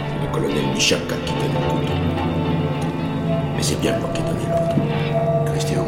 C'est 0.10 0.28
le 0.28 0.34
colonel 0.34 0.68
Michaka 0.74 1.16
qui 1.26 1.34
donne 1.36 1.54
le 1.54 1.70
couteau. 1.70 1.94
Mais 3.56 3.64
c'est 3.64 3.80
bien 3.80 3.98
moi 3.98 4.10
qui 4.14 4.20
ai 4.22 4.26
donné 4.26 4.46
l'ordre. 4.50 4.76
Christian, 5.54 5.86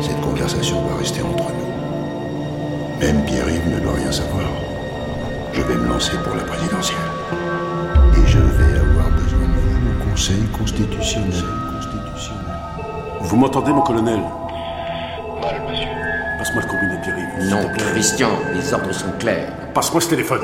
cette 0.00 0.20
conversation 0.22 0.80
doit 0.82 0.96
rester 0.96 1.20
entre 1.22 1.44
nous. 1.52 3.00
Même 3.00 3.22
Pierre-Yves 3.26 3.68
ne 3.74 3.80
doit 3.80 3.96
rien 3.96 4.12
savoir. 4.12 4.46
Je 5.52 5.60
vais 5.60 5.74
me 5.74 5.88
lancer 5.88 6.16
pour 6.24 6.34
la 6.34 6.44
présidentielle. 6.44 6.96
Et 8.16 8.26
je 8.26 8.38
vais 8.38 8.78
avoir 8.78 9.10
besoin 9.10 9.40
de 9.40 9.60
vous 9.60 9.90
au 9.90 10.10
Conseil 10.10 10.42
constitutionnel. 10.58 11.44
Vous 13.20 13.36
m'entendez, 13.36 13.72
mon 13.72 13.82
colonel? 13.82 14.20
Non, 17.50 17.68
Christian, 17.76 18.30
les 18.54 18.72
ordres 18.72 18.92
sont 18.92 19.12
clairs. 19.18 19.52
Passe-moi 19.74 20.00
ce 20.00 20.08
téléphone. 20.10 20.42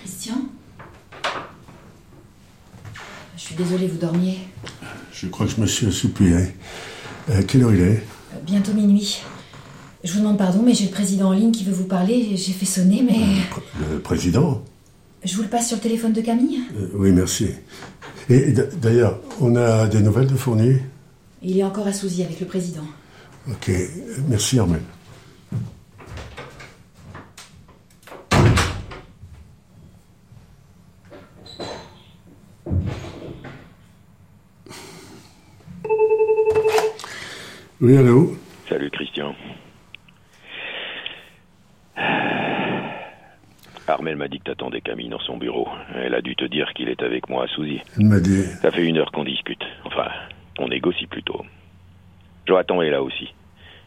Christian? 0.00 0.34
Je 3.36 3.42
suis 3.42 3.54
désolée, 3.54 3.86
vous 3.88 3.98
dormiez. 3.98 4.38
Je 5.12 5.26
crois 5.28 5.46
que 5.46 5.52
je 5.52 5.60
me 5.60 5.66
suis 5.66 5.86
assoupli. 5.86 6.32
Hein. 6.34 6.46
Euh, 7.30 7.42
quelle 7.46 7.62
heure 7.62 7.72
il 7.74 7.80
est? 7.80 7.84
Euh, 8.34 8.40
Bientôt 8.44 8.72
minuit. 8.72 9.22
Je 10.04 10.12
vous 10.12 10.18
demande 10.20 10.36
pardon, 10.38 10.62
mais 10.62 10.74
j'ai 10.74 10.84
le 10.84 10.90
président 10.90 11.28
en 11.28 11.32
ligne 11.32 11.50
qui 11.50 11.64
veut 11.64 11.72
vous 11.72 11.86
parler. 11.86 12.36
J'ai 12.36 12.52
fait 12.52 12.66
sonner, 12.66 13.02
mais. 13.02 13.18
Le 13.90 13.98
président 14.00 14.62
Je 15.24 15.34
vous 15.34 15.42
le 15.42 15.48
passe 15.48 15.68
sur 15.68 15.76
le 15.78 15.82
téléphone 15.82 16.12
de 16.12 16.20
Camille 16.20 16.60
Euh, 16.78 16.88
Oui, 16.94 17.10
merci. 17.12 17.48
Et 18.28 18.52
d'ailleurs, 18.80 19.18
on 19.40 19.56
a 19.56 19.86
des 19.86 20.00
nouvelles 20.00 20.26
de 20.26 20.36
Fournier? 20.36 20.82
Il 21.42 21.58
est 21.58 21.64
encore 21.64 21.86
à 21.86 21.92
Souzy 21.92 22.22
avec 22.22 22.38
le 22.40 22.46
président. 22.46 22.84
Ok, 23.50 23.70
merci 24.28 24.58
Armel. 24.58 24.80
Oui, 37.80 37.96
allô? 37.96 38.36
Salut 38.68 38.90
Christian. 38.90 39.34
Armel 43.94 44.16
m'a 44.16 44.28
dit 44.28 44.38
que 44.38 44.44
t'attendais 44.44 44.80
Camille 44.80 45.08
dans 45.08 45.20
son 45.20 45.36
bureau. 45.36 45.68
Elle 45.94 46.14
a 46.14 46.20
dû 46.20 46.34
te 46.36 46.44
dire 46.44 46.72
qu'il 46.74 46.88
est 46.88 47.02
avec 47.02 47.28
moi 47.28 47.44
à 47.44 47.46
Souzy. 47.48 47.80
Elle 47.96 48.06
m'a 48.06 48.20
dit. 48.20 48.42
Ça 48.60 48.70
fait 48.70 48.84
une 48.84 48.98
heure 48.98 49.10
qu'on 49.12 49.24
discute. 49.24 49.62
Enfin, 49.84 50.08
on 50.58 50.68
négocie 50.68 51.06
plutôt. 51.06 51.44
Jonathan 52.46 52.82
est 52.82 52.90
là 52.90 53.02
aussi. 53.02 53.32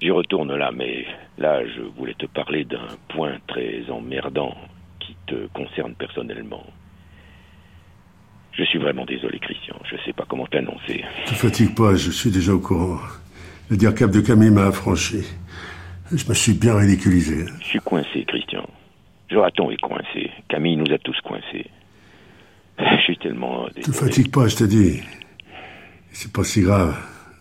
J'y 0.02 0.12
retourne 0.12 0.56
là, 0.56 0.72
mais 0.74 1.06
là, 1.38 1.62
je 1.66 1.82
voulais 1.98 2.14
te 2.14 2.26
parler 2.26 2.64
d'un 2.64 2.88
point 3.10 3.38
très 3.48 3.84
emmerdant 3.90 4.56
qui 5.00 5.16
te 5.28 5.48
concerne 5.48 5.94
personnellement. 5.96 6.66
Je 8.54 8.64
suis 8.64 8.80
vraiment 8.80 9.06
désolé, 9.06 9.40
Christian. 9.40 9.76
Je 9.92 9.98
sais 10.06 10.14
pas 10.14 10.26
comment 10.28 10.48
t'annoncer. 10.48 11.04
Ne 11.26 11.30
te 11.30 11.36
fatigue 11.36 11.76
pas, 11.76 11.96
je 11.96 12.12
suis 12.12 12.32
déjà 12.32 12.54
au 12.54 12.60
courant. 12.60 13.00
Le 13.70 13.78
dire 13.78 13.94
cap 13.94 14.10
de 14.10 14.22
Camille 14.22 14.52
m'a 14.52 14.68
affranchi. 14.68 15.24
Je 16.12 16.28
me 16.30 16.34
suis 16.34 16.54
bien 16.54 16.76
ridiculisé. 16.76 17.46
Je 17.60 17.66
suis 17.66 17.80
coincé, 17.80 18.24
Christian. 18.26 18.66
Jonathan 19.30 19.70
est 19.72 19.82
coincé? 19.82 20.32
Camille 20.48 20.78
nous 20.78 20.92
a 20.94 20.98
tous 21.00 21.20
coincés. 21.22 21.68
Je 22.80 23.02
suis 23.04 23.18
tellement 23.18 23.64
Ne 23.66 23.70
te 23.70 23.76
désolé. 23.76 23.98
fatigue 23.98 24.32
pas, 24.32 24.48
je 24.48 24.56
te 24.56 24.64
dis. 24.64 25.02
C'est 26.12 26.32
pas 26.32 26.44
si 26.44 26.62
grave. 26.62 26.96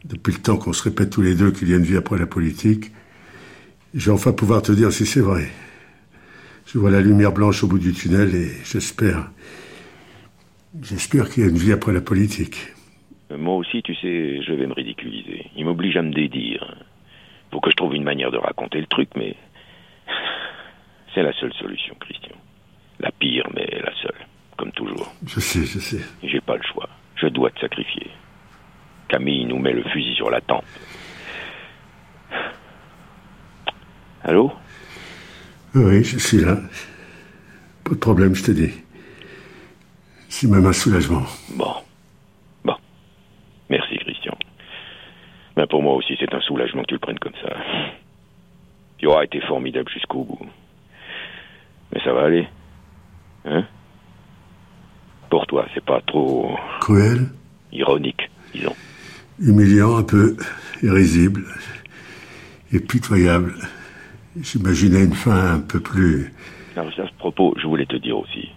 Depuis 0.04 0.32
le 0.32 0.40
temps 0.40 0.56
qu'on 0.56 0.72
se 0.72 0.82
répète 0.84 1.10
tous 1.10 1.22
les 1.22 1.34
deux 1.34 1.50
qu'il 1.50 1.68
y 1.68 1.74
a 1.74 1.76
une 1.76 1.82
vie 1.82 1.96
après 1.96 2.18
la 2.18 2.26
politique, 2.26 2.92
je 3.94 4.06
vais 4.10 4.14
enfin 4.14 4.32
pouvoir 4.32 4.62
te 4.62 4.72
dire 4.72 4.92
si 4.92 5.04
c'est 5.06 5.20
vrai. 5.20 5.48
Je 6.66 6.78
vois 6.78 6.90
la 6.90 7.00
lumière 7.00 7.32
blanche 7.32 7.62
au 7.64 7.66
bout 7.68 7.78
du 7.78 7.92
tunnel 7.92 8.34
et 8.34 8.48
j'espère. 8.64 9.30
J'espère 10.82 11.28
qu'il 11.30 11.42
y 11.42 11.46
a 11.46 11.48
une 11.50 11.56
vie 11.56 11.72
après 11.72 11.92
la 11.92 12.00
politique. 12.00 12.56
Moi 13.36 13.56
aussi, 13.56 13.82
tu 13.82 13.94
sais, 13.96 14.42
je 14.42 14.52
vais 14.52 14.66
me 14.66 14.74
ridiculiser. 14.74 15.46
Il 15.56 15.64
m'oblige 15.64 15.96
à 15.96 16.02
me 16.02 16.12
dédire. 16.12 16.76
Faut 17.50 17.60
que 17.60 17.70
je 17.70 17.76
trouve 17.76 17.94
une 17.94 18.04
manière 18.04 18.30
de 18.30 18.36
raconter 18.38 18.78
le 18.80 18.86
truc, 18.86 19.08
mais 19.16 19.34
c'est 21.16 21.22
la 21.22 21.32
seule 21.32 21.52
solution, 21.54 21.94
Christian. 21.98 22.36
La 23.00 23.10
pire, 23.10 23.48
mais 23.54 23.66
la 23.82 23.94
seule, 24.02 24.26
comme 24.58 24.70
toujours. 24.72 25.10
Je 25.26 25.40
sais, 25.40 25.64
je 25.64 25.78
sais. 25.78 26.00
J'ai 26.22 26.42
pas 26.42 26.56
le 26.56 26.62
choix. 26.62 26.90
Je 27.14 27.26
dois 27.28 27.50
te 27.50 27.60
sacrifier. 27.60 28.10
Camille 29.08 29.46
nous 29.46 29.58
met 29.58 29.72
le 29.72 29.82
fusil 29.84 30.14
sur 30.14 30.30
la 30.30 30.42
tempe. 30.42 30.66
Allô? 34.24 34.52
Oui, 35.74 36.04
je 36.04 36.18
suis 36.18 36.44
là. 36.44 36.58
Pas 37.82 37.92
de 37.92 37.98
problème, 37.98 38.34
je 38.34 38.44
te 38.44 38.50
dis. 38.50 38.74
C'est 40.28 40.50
même 40.50 40.66
un 40.66 40.72
soulagement. 40.74 41.22
Bon. 41.54 41.76
Bon. 42.62 42.76
Merci, 43.70 43.96
Christian. 43.98 44.36
Ben 45.56 45.66
pour 45.66 45.82
moi 45.82 45.94
aussi, 45.94 46.14
c'est 46.20 46.34
un 46.34 46.40
soulagement 46.42 46.82
que 46.82 46.88
tu 46.88 46.94
le 46.94 47.00
prennes 47.00 47.18
comme 47.18 47.36
ça. 47.42 47.56
Tu 48.98 49.06
auras 49.06 49.24
été 49.24 49.40
formidable 49.40 49.88
jusqu'au 49.90 50.24
bout. 50.24 50.46
Mais 51.92 52.00
ça 52.04 52.12
va 52.12 52.24
aller. 52.24 52.46
Hein? 53.44 53.64
Pour 55.30 55.46
toi, 55.46 55.66
c'est 55.74 55.84
pas 55.84 56.00
trop 56.06 56.56
Cruel, 56.80 57.28
ironique, 57.72 58.30
disons. 58.54 58.74
humiliant 59.40 59.96
un 59.96 60.02
peu, 60.02 60.36
irrisible 60.82 61.44
et 62.72 62.80
pitoyable. 62.80 63.54
J'imaginais 64.40 65.04
une 65.04 65.14
fin 65.14 65.54
un 65.54 65.60
peu 65.60 65.80
plus... 65.80 66.32
Alors, 66.76 66.88
à 66.88 67.08
ce 67.08 67.14
propos, 67.18 67.54
je 67.60 67.66
voulais 67.66 67.86
te 67.86 67.96
dire 67.96 68.18
aussi 68.18 68.50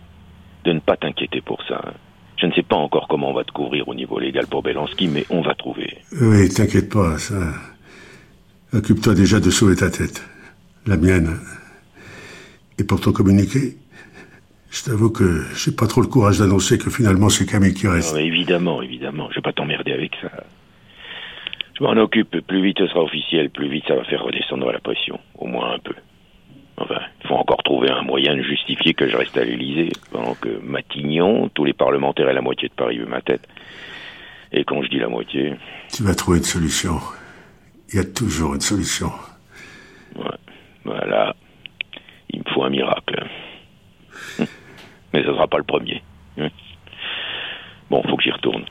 de 0.66 0.74
ne 0.74 0.80
pas 0.80 0.98
t'inquiéter 0.98 1.42
pour 1.42 1.64
ça. 1.68 1.94
Je 2.38 2.46
ne 2.46 2.52
sais 2.52 2.64
pas 2.64 2.76
encore 2.76 3.08
comment 3.08 3.30
on 3.30 3.34
va 3.34 3.44
te 3.46 3.52
couvrir 3.52 3.88
au 3.88 3.96
niveau 3.96 4.20
légal 4.20 4.46
pour 4.48 4.62
Belansky, 4.62 5.08
mais 5.08 5.26
on 5.30 5.42
va 5.42 5.56
trouver. 5.56 5.98
Oui, 6.22 6.50
t'inquiète 6.50 6.90
pas, 6.90 7.18
ça... 7.18 7.36
Occupe-toi 8.74 9.16
déjà 9.16 9.40
de 9.40 9.50
sauver 9.50 9.76
ta 9.76 9.90
tête. 9.90 10.24
La 10.86 10.96
mienne. 10.96 11.40
Et 12.80 12.84
pour 12.86 13.02
ton 13.02 13.12
communiqué, 13.12 13.76
je 14.72 14.84
t'avoue 14.84 15.10
que 15.10 15.44
j'ai 15.56 15.72
pas 15.72 15.86
trop 15.86 16.02
le 16.02 16.08
courage 16.08 16.40
d'annoncer 16.40 16.78
que 16.78 16.90
finalement 16.90 17.30
c'est 17.30 17.46
Camille 17.46 17.74
qui 17.74 17.88
reste. 17.88 18.14
Non, 18.14 18.20
évidemment, 18.20 18.82
évidemment, 18.82 19.28
je 19.32 19.36
vais 19.36 19.42
pas 19.42 19.52
t'emmerder 19.52 19.92
avec 19.92 20.14
ça. 20.22 20.32
Je 21.78 21.84
m'en 21.84 21.92
occupe. 21.98 22.40
Plus 22.48 22.62
vite 22.64 22.78
ce 22.80 22.88
sera 22.88 23.02
officiel, 23.04 23.50
plus 23.50 23.70
vite 23.70 23.84
ça 23.88 23.96
va 23.96 24.04
faire 24.06 24.24
redescendre 24.24 24.72
la 24.72 24.80
pression. 24.80 25.20
Au 25.38 25.48
moins 25.48 25.74
un 25.74 25.80
peu. 25.80 25.94
Enfin, 26.78 27.02
il 27.22 27.28
faut 27.28 27.36
encore 27.36 27.62
trouver 27.64 27.90
un 27.90 28.04
moyen 28.04 28.38
de 28.38 28.42
justifier 28.42 28.94
que 28.94 29.10
je 29.10 29.18
reste 29.18 29.38
à 29.38 29.44
l'Élysée, 29.44 29.90
pendant 30.12 30.36
que 30.36 30.48
Matignon, 30.64 31.50
tous 31.54 31.66
les 31.66 31.74
parlementaires 31.74 32.30
et 32.30 32.34
la 32.34 32.42
moitié 32.42 32.70
de 32.70 32.74
Paris 32.74 32.98
veut 33.00 33.06
ma 33.06 33.22
tête. 33.22 33.46
Et 34.54 34.64
quand 34.64 34.82
je 34.84 34.88
dis 34.88 35.00
la 35.00 35.10
moitié, 35.10 35.56
Tu 35.94 36.04
vas 36.04 36.16
trouver 36.16 36.38
une 36.38 36.46
solution. 36.46 37.00
Il 37.92 37.98
y 37.98 38.00
a 38.00 38.06
toujours 38.06 38.56
une 38.56 38.62
solution. 38.62 39.12
ouais, 40.16 40.24
voilà, 40.86 41.36
il 42.30 42.40
me 42.40 42.50
faut 42.54 42.64
un 42.64 42.70
miracle. 42.70 43.28
Mais 45.14 45.24
ce 45.24 45.28
sera 45.28 45.48
pas 45.48 45.58
le 45.58 45.64
premier. 45.64 46.02
Bon, 47.90 48.04
faut 48.04 48.18
que 48.18 48.24
j'y 48.24 48.32
retourne. 48.32 48.66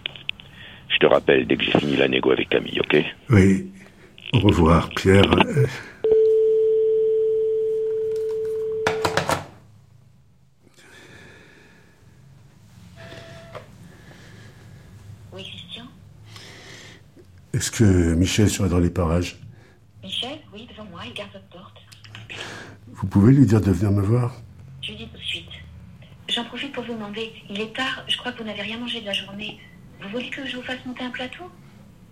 Je 0.88 0.98
te 0.98 1.06
rappelle 1.06 1.46
dès 1.46 1.56
que 1.56 1.64
j'ai 1.64 1.78
fini 1.78 1.96
la 1.96 2.08
négo 2.08 2.30
avec 2.30 2.48
Camille, 2.48 2.80
ok? 2.80 3.04
Oui. 3.30 3.70
Au 4.32 4.38
revoir, 4.40 4.88
Pierre. 4.90 5.22
Oui, 15.32 15.42
Christian? 15.44 15.84
Est-ce 17.52 17.70
que 17.70 18.14
Michel 18.14 18.48
sera 18.48 18.68
dans 18.68 18.78
les 18.78 18.90
parages 18.90 19.36
Michel 20.02 20.38
Oui, 20.52 20.66
devant 20.70 20.88
moi, 20.90 21.00
il 21.06 21.12
garde 21.14 21.30
votre 21.32 21.48
porte. 21.48 21.76
Vous 23.00 23.06
pouvez 23.06 23.32
lui 23.32 23.46
dire 23.46 23.60
de 23.60 23.70
venir 23.70 23.92
me 23.92 24.02
voir 24.02 24.34
Je 24.82 24.90
lui 24.90 24.98
dis 24.98 25.08
tout 25.08 25.18
de 25.18 25.22
suite. 25.22 25.48
J'en 26.28 26.44
profite 26.44 26.72
pour 26.72 26.84
vous 26.84 26.94
demander, 26.94 27.32
il 27.48 27.60
est 27.60 27.74
tard, 27.74 28.04
je 28.08 28.16
crois 28.18 28.32
que 28.32 28.38
vous 28.38 28.44
n'avez 28.44 28.62
rien 28.62 28.78
mangé 28.78 29.00
de 29.00 29.06
la 29.06 29.12
journée. 29.12 29.58
Vous 30.02 30.08
voulez 30.10 30.30
que 30.30 30.46
je 30.46 30.56
vous 30.56 30.62
fasse 30.62 30.84
monter 30.84 31.04
un 31.04 31.10
plateau? 31.10 31.44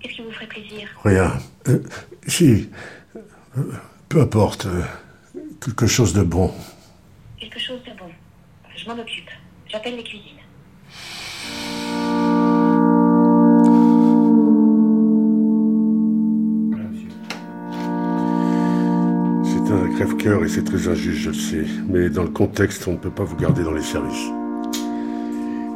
Qu'est-ce 0.01 0.15
qui 0.15 0.23
vous 0.23 0.31
ferait 0.33 0.47
plaisir? 0.47 0.89
Rien. 1.05 1.33
Euh, 1.69 1.83
si. 2.27 2.69
Euh, 3.57 3.73
peu 4.09 4.21
importe. 4.21 4.67
euh, 4.67 4.83
quelque 5.61 5.87
chose 5.87 6.13
de 6.13 6.23
bon. 6.23 6.53
Quelque 7.39 7.59
chose 7.59 7.83
de 7.85 7.91
bon. 7.99 8.11
Je 8.77 8.87
m'en 8.89 8.99
occupe. 8.99 9.31
J'appelle 9.69 9.97
les 9.97 10.05
cuisines. 10.05 10.39
Crève-cœur 19.97 20.45
et 20.45 20.49
c'est 20.49 20.63
très 20.63 20.89
injuste, 20.89 21.19
je 21.21 21.31
le 21.31 21.35
sais. 21.35 21.65
Mais 21.89 22.11
dans 22.11 22.23
le 22.23 22.29
contexte, 22.29 22.87
on 22.87 22.93
ne 22.93 22.99
peut 22.99 23.11
pas 23.11 23.25
vous 23.25 23.37
garder 23.37 23.63
dans 23.63 23.73
les 23.73 23.83
services. 23.83 24.31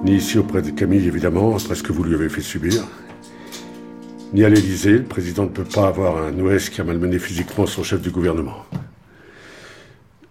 Ni 0.05 0.17
ici 0.17 0.39
auprès 0.39 0.61
de 0.61 0.71
Camille, 0.71 1.07
évidemment, 1.07 1.57
après 1.57 1.75
ce 1.75 1.83
que 1.83 1.93
vous 1.93 2.05
lui 2.05 2.15
avez 2.15 2.29
fait 2.29 2.43
subir. 2.43 2.87
Ni 4.35 4.45
à 4.45 4.51
l'Élysée, 4.51 4.99
le 4.99 5.05
président 5.05 5.45
ne 5.45 5.49
peut 5.49 5.65
pas 5.65 5.89
avoir 5.89 6.19
un 6.23 6.39
OS 6.39 6.69
qui 6.69 6.83
a 6.83 6.85
malmené 6.85 7.19
physiquement 7.19 7.65
son 7.65 7.83
chef 7.83 8.03
du 8.03 8.11
gouvernement. 8.11 8.67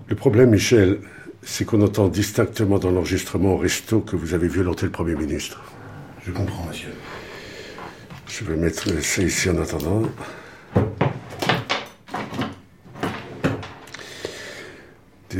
Le 0.08 0.16
problème, 0.16 0.52
Michel, 0.52 1.00
c'est 1.42 1.66
qu'on 1.66 1.82
entend 1.82 2.10
distinctement 2.10 2.78
dans 2.78 2.92
l'enregistrement 2.92 3.54
au 3.54 3.58
resto 3.58 4.02
que 4.02 4.16
vous 4.16 4.36
avez 4.36 4.48
violenté 4.48 4.86
le 4.86 4.92
Premier 4.92 5.16
ministre. 5.16 5.64
Je 6.28 6.32
comprends, 6.32 6.66
monsieur. 6.68 6.94
Je 8.28 8.44
vais 8.46 8.56
mettre 8.56 9.02
ça 9.02 9.24
ici 9.24 9.50
en 9.50 9.58
attendant. 9.58 10.04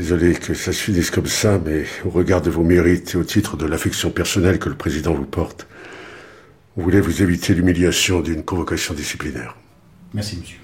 Désolé 0.00 0.32
que 0.32 0.54
ça 0.54 0.72
se 0.72 0.82
finisse 0.82 1.10
comme 1.10 1.26
ça, 1.26 1.58
mais 1.58 1.84
au 2.06 2.08
regard 2.08 2.40
de 2.40 2.48
vos 2.48 2.62
mérites 2.62 3.12
et 3.12 3.16
au 3.18 3.22
titre 3.22 3.58
de 3.58 3.66
l'affection 3.66 4.10
personnelle 4.10 4.58
que 4.58 4.70
le 4.70 4.74
président 4.74 5.12
vous 5.12 5.26
porte, 5.26 5.66
on 6.78 6.82
voulait 6.82 7.02
vous 7.02 7.20
éviter 7.20 7.52
l'humiliation 7.52 8.22
d'une 8.22 8.42
convocation 8.42 8.94
disciplinaire. 8.94 9.58
Merci, 10.14 10.38
monsieur. 10.38 10.56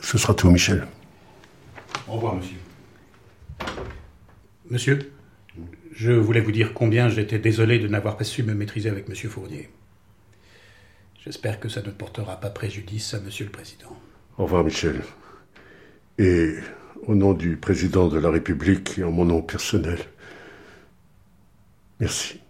Ce 0.00 0.16
sera 0.16 0.32
tout, 0.34 0.48
Michel. 0.48 0.86
Au 2.06 2.12
revoir, 2.12 2.36
monsieur. 2.36 2.56
Monsieur, 4.70 5.12
je 5.90 6.12
voulais 6.12 6.40
vous 6.40 6.52
dire 6.52 6.72
combien 6.72 7.08
j'étais 7.08 7.40
désolé 7.40 7.80
de 7.80 7.88
n'avoir 7.88 8.16
pas 8.16 8.22
su 8.22 8.44
me 8.44 8.54
maîtriser 8.54 8.90
avec 8.90 9.08
Monsieur 9.08 9.28
Fournier. 9.28 9.70
J'espère 11.24 11.58
que 11.58 11.68
ça 11.68 11.82
ne 11.82 11.90
portera 11.90 12.38
pas 12.38 12.50
préjudice 12.50 13.12
à 13.12 13.18
Monsieur 13.18 13.44
le 13.44 13.50
Président. 13.50 13.90
Au 14.38 14.44
revoir, 14.44 14.62
Michel. 14.62 15.02
Et 16.16 16.54
au 17.06 17.14
nom 17.14 17.34
du 17.34 17.56
président 17.56 18.08
de 18.08 18.18
la 18.18 18.30
République 18.30 18.98
et 18.98 19.04
en 19.04 19.10
mon 19.10 19.24
nom 19.24 19.42
personnel, 19.42 19.98
merci. 22.00 22.40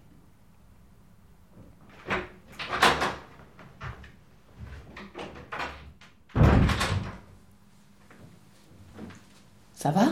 Ça 9.75 9.91
va? 9.91 10.07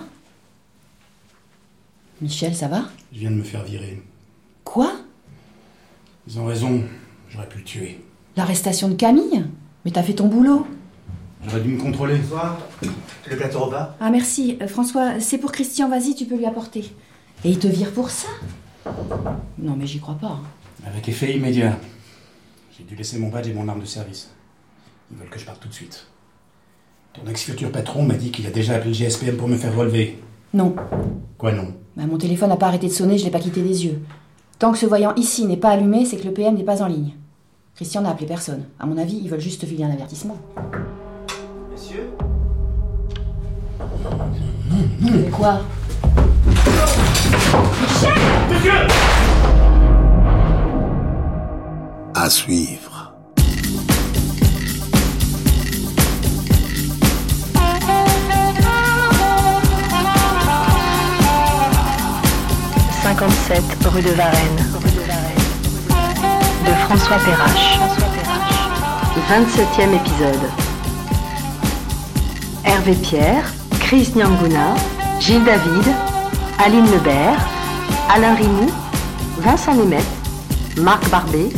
Michel, 2.20 2.54
ça 2.54 2.68
va? 2.68 2.84
Je 3.12 3.20
viens 3.20 3.30
de 3.30 3.36
me 3.36 3.42
faire 3.42 3.64
virer. 3.64 4.02
Quoi? 4.64 4.92
Ils 6.26 6.38
ont 6.38 6.44
raison, 6.44 6.82
j'aurais 7.30 7.48
pu 7.48 7.58
le 7.58 7.64
tuer. 7.64 8.00
L'arrestation 8.36 8.88
de 8.88 8.94
Camille? 8.94 9.44
Mais 9.84 9.90
t'as 9.90 10.02
fait 10.02 10.12
ton 10.12 10.28
boulot. 10.28 10.66
J'aurais 11.44 11.60
dû 11.60 11.70
me 11.70 11.80
contrôler. 11.80 12.16
Le 13.30 13.36
gâteau 13.36 13.60
au 13.60 13.70
bas 13.70 13.96
Ah 14.00 14.10
merci, 14.10 14.58
Euh, 14.60 14.68
François, 14.68 15.18
c'est 15.20 15.38
pour 15.38 15.52
Christian, 15.52 15.88
vas-y, 15.88 16.14
tu 16.14 16.24
peux 16.26 16.36
lui 16.36 16.46
apporter. 16.46 16.92
Et 17.44 17.50
il 17.50 17.58
te 17.58 17.66
vire 17.66 17.90
pour 17.92 18.10
ça? 18.10 18.28
Non 19.58 19.74
mais 19.76 19.86
j'y 19.86 20.00
crois 20.00 20.14
pas. 20.14 20.28
hein. 20.28 20.42
Avec 20.86 21.08
effet 21.08 21.34
immédiat. 21.36 21.76
J'ai 22.76 22.84
dû 22.84 22.94
laisser 22.96 23.18
mon 23.18 23.28
badge 23.28 23.48
et 23.48 23.52
mon 23.54 23.68
arme 23.68 23.80
de 23.80 23.84
service. 23.86 24.30
Ils 25.10 25.16
veulent 25.18 25.28
que 25.28 25.38
je 25.38 25.44
parte 25.44 25.60
tout 25.60 25.68
de 25.68 25.74
suite. 25.74 26.06
Ton 27.12 27.28
ex-futur 27.28 27.70
patron 27.70 28.04
m'a 28.04 28.14
dit 28.14 28.30
qu'il 28.30 28.46
a 28.46 28.50
déjà 28.50 28.74
appelé 28.74 28.90
le 28.90 28.94
GSPM 28.94 29.36
pour 29.36 29.48
me 29.48 29.56
faire 29.56 29.74
relever. 29.76 30.18
Non, 30.54 30.74
Quoi 31.38 31.52
non? 31.52 31.74
Bah, 31.96 32.04
mon 32.06 32.18
téléphone 32.18 32.48
n'a 32.48 32.56
pas 32.56 32.68
arrêté 32.68 32.86
de 32.86 32.92
sonner, 32.92 33.18
je 33.18 33.24
l'ai 33.24 33.30
pas 33.30 33.40
quitté 33.40 33.62
des 33.62 33.84
yeux. 33.84 34.00
Tant 34.58 34.72
que 34.72 34.78
ce 34.78 34.86
voyant 34.86 35.14
ici 35.16 35.44
n'est 35.46 35.56
pas 35.56 35.70
allumé, 35.70 36.04
c'est 36.06 36.16
que 36.16 36.24
le 36.24 36.32
PM 36.32 36.54
n'est 36.56 36.64
pas 36.64 36.82
en 36.82 36.86
ligne. 36.86 37.12
Christian 37.74 38.00
n'a 38.02 38.10
appelé 38.10 38.26
personne. 38.26 38.64
À 38.78 38.86
mon 38.86 38.96
avis, 38.96 39.18
ils 39.22 39.28
veulent 39.28 39.40
juste 39.40 39.60
te 39.60 39.66
filer 39.66 39.84
un 39.84 39.90
avertissement. 39.90 40.36
Mais 45.00 45.28
quoi 45.30 45.60
À 52.14 52.30
suivre. 52.30 53.12
«57 63.02 63.62
rue 63.86 64.02
de 64.02 64.10
Varennes. 64.10 64.32
De 66.64 66.72
François 66.86 67.18
Perrache. 67.18 67.78
27e 69.28 69.94
épisode. 69.94 70.46
Hervé 72.64 72.94
Pierre, 72.94 73.52
Chris 73.92 74.14
Nyanguna, 74.16 74.74
Gilles 75.20 75.44
David, 75.44 75.84
Aline 76.64 76.90
Lebert, 76.92 77.36
Alain 78.08 78.34
Rimou, 78.36 78.70
Vincent 79.40 79.74
Nemeth, 79.74 80.06
Marc 80.78 81.06
Barbet, 81.10 81.50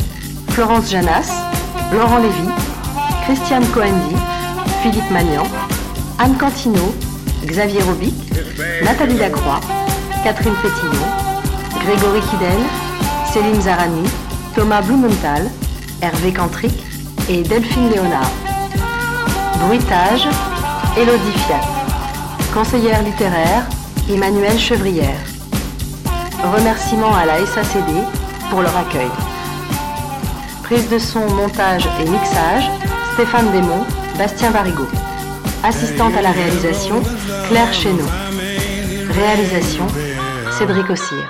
Florence 0.49 0.91
Janas, 0.91 1.31
Laurent 1.93 2.19
Lévy, 2.19 2.49
Christiane 3.23 3.65
Coendi, 3.67 4.17
Philippe 4.83 5.09
Magnan, 5.13 5.45
Anne 6.19 6.37
Cantino, 6.37 6.93
Xavier 7.47 7.83
Robic, 7.83 8.15
Nathalie 8.83 9.17
Lacroix, 9.17 9.61
Catherine 10.25 10.57
Pétillon, 10.57 11.07
Grégory 11.85 12.21
Kidel, 12.33 12.59
Céline 13.33 13.61
Zarani, 13.61 14.09
Thomas 14.57 14.83
Blumenthal, 14.83 15.49
Hervé 16.03 16.33
Cantric 16.33 16.75
et 17.29 17.43
Delphine 17.43 17.91
Léonard. 17.91 18.33
Bruitage, 19.61 20.27
Élodie 20.97 21.39
Fiat. 21.47 21.74
Conseillère 22.55 23.03
littéraire, 23.03 23.67
Emmanuel 24.09 24.57
Chevrière. 24.57 25.19
Remerciements 26.57 27.13
à 27.13 27.27
la 27.27 27.45
SACD 27.45 27.91
pour 28.49 28.63
leur 28.63 28.77
accueil. 28.77 29.11
Prise 30.63 30.89
de 30.89 31.01
son, 31.01 31.29
montage 31.35 31.89
et 32.01 32.09
mixage, 32.09 32.71
Stéphane 33.15 33.51
Desmond, 33.51 33.85
Bastien 34.17 34.53
Varigo. 34.53 34.87
Assistante 35.65 36.17
à 36.17 36.23
la 36.23 36.31
réalisation, 36.31 37.03
Claire 37.49 37.73
Chéneau. 37.73 38.07
Réalisation, 39.11 39.89
Cédric 40.53 40.89
Ossire. 40.91 41.29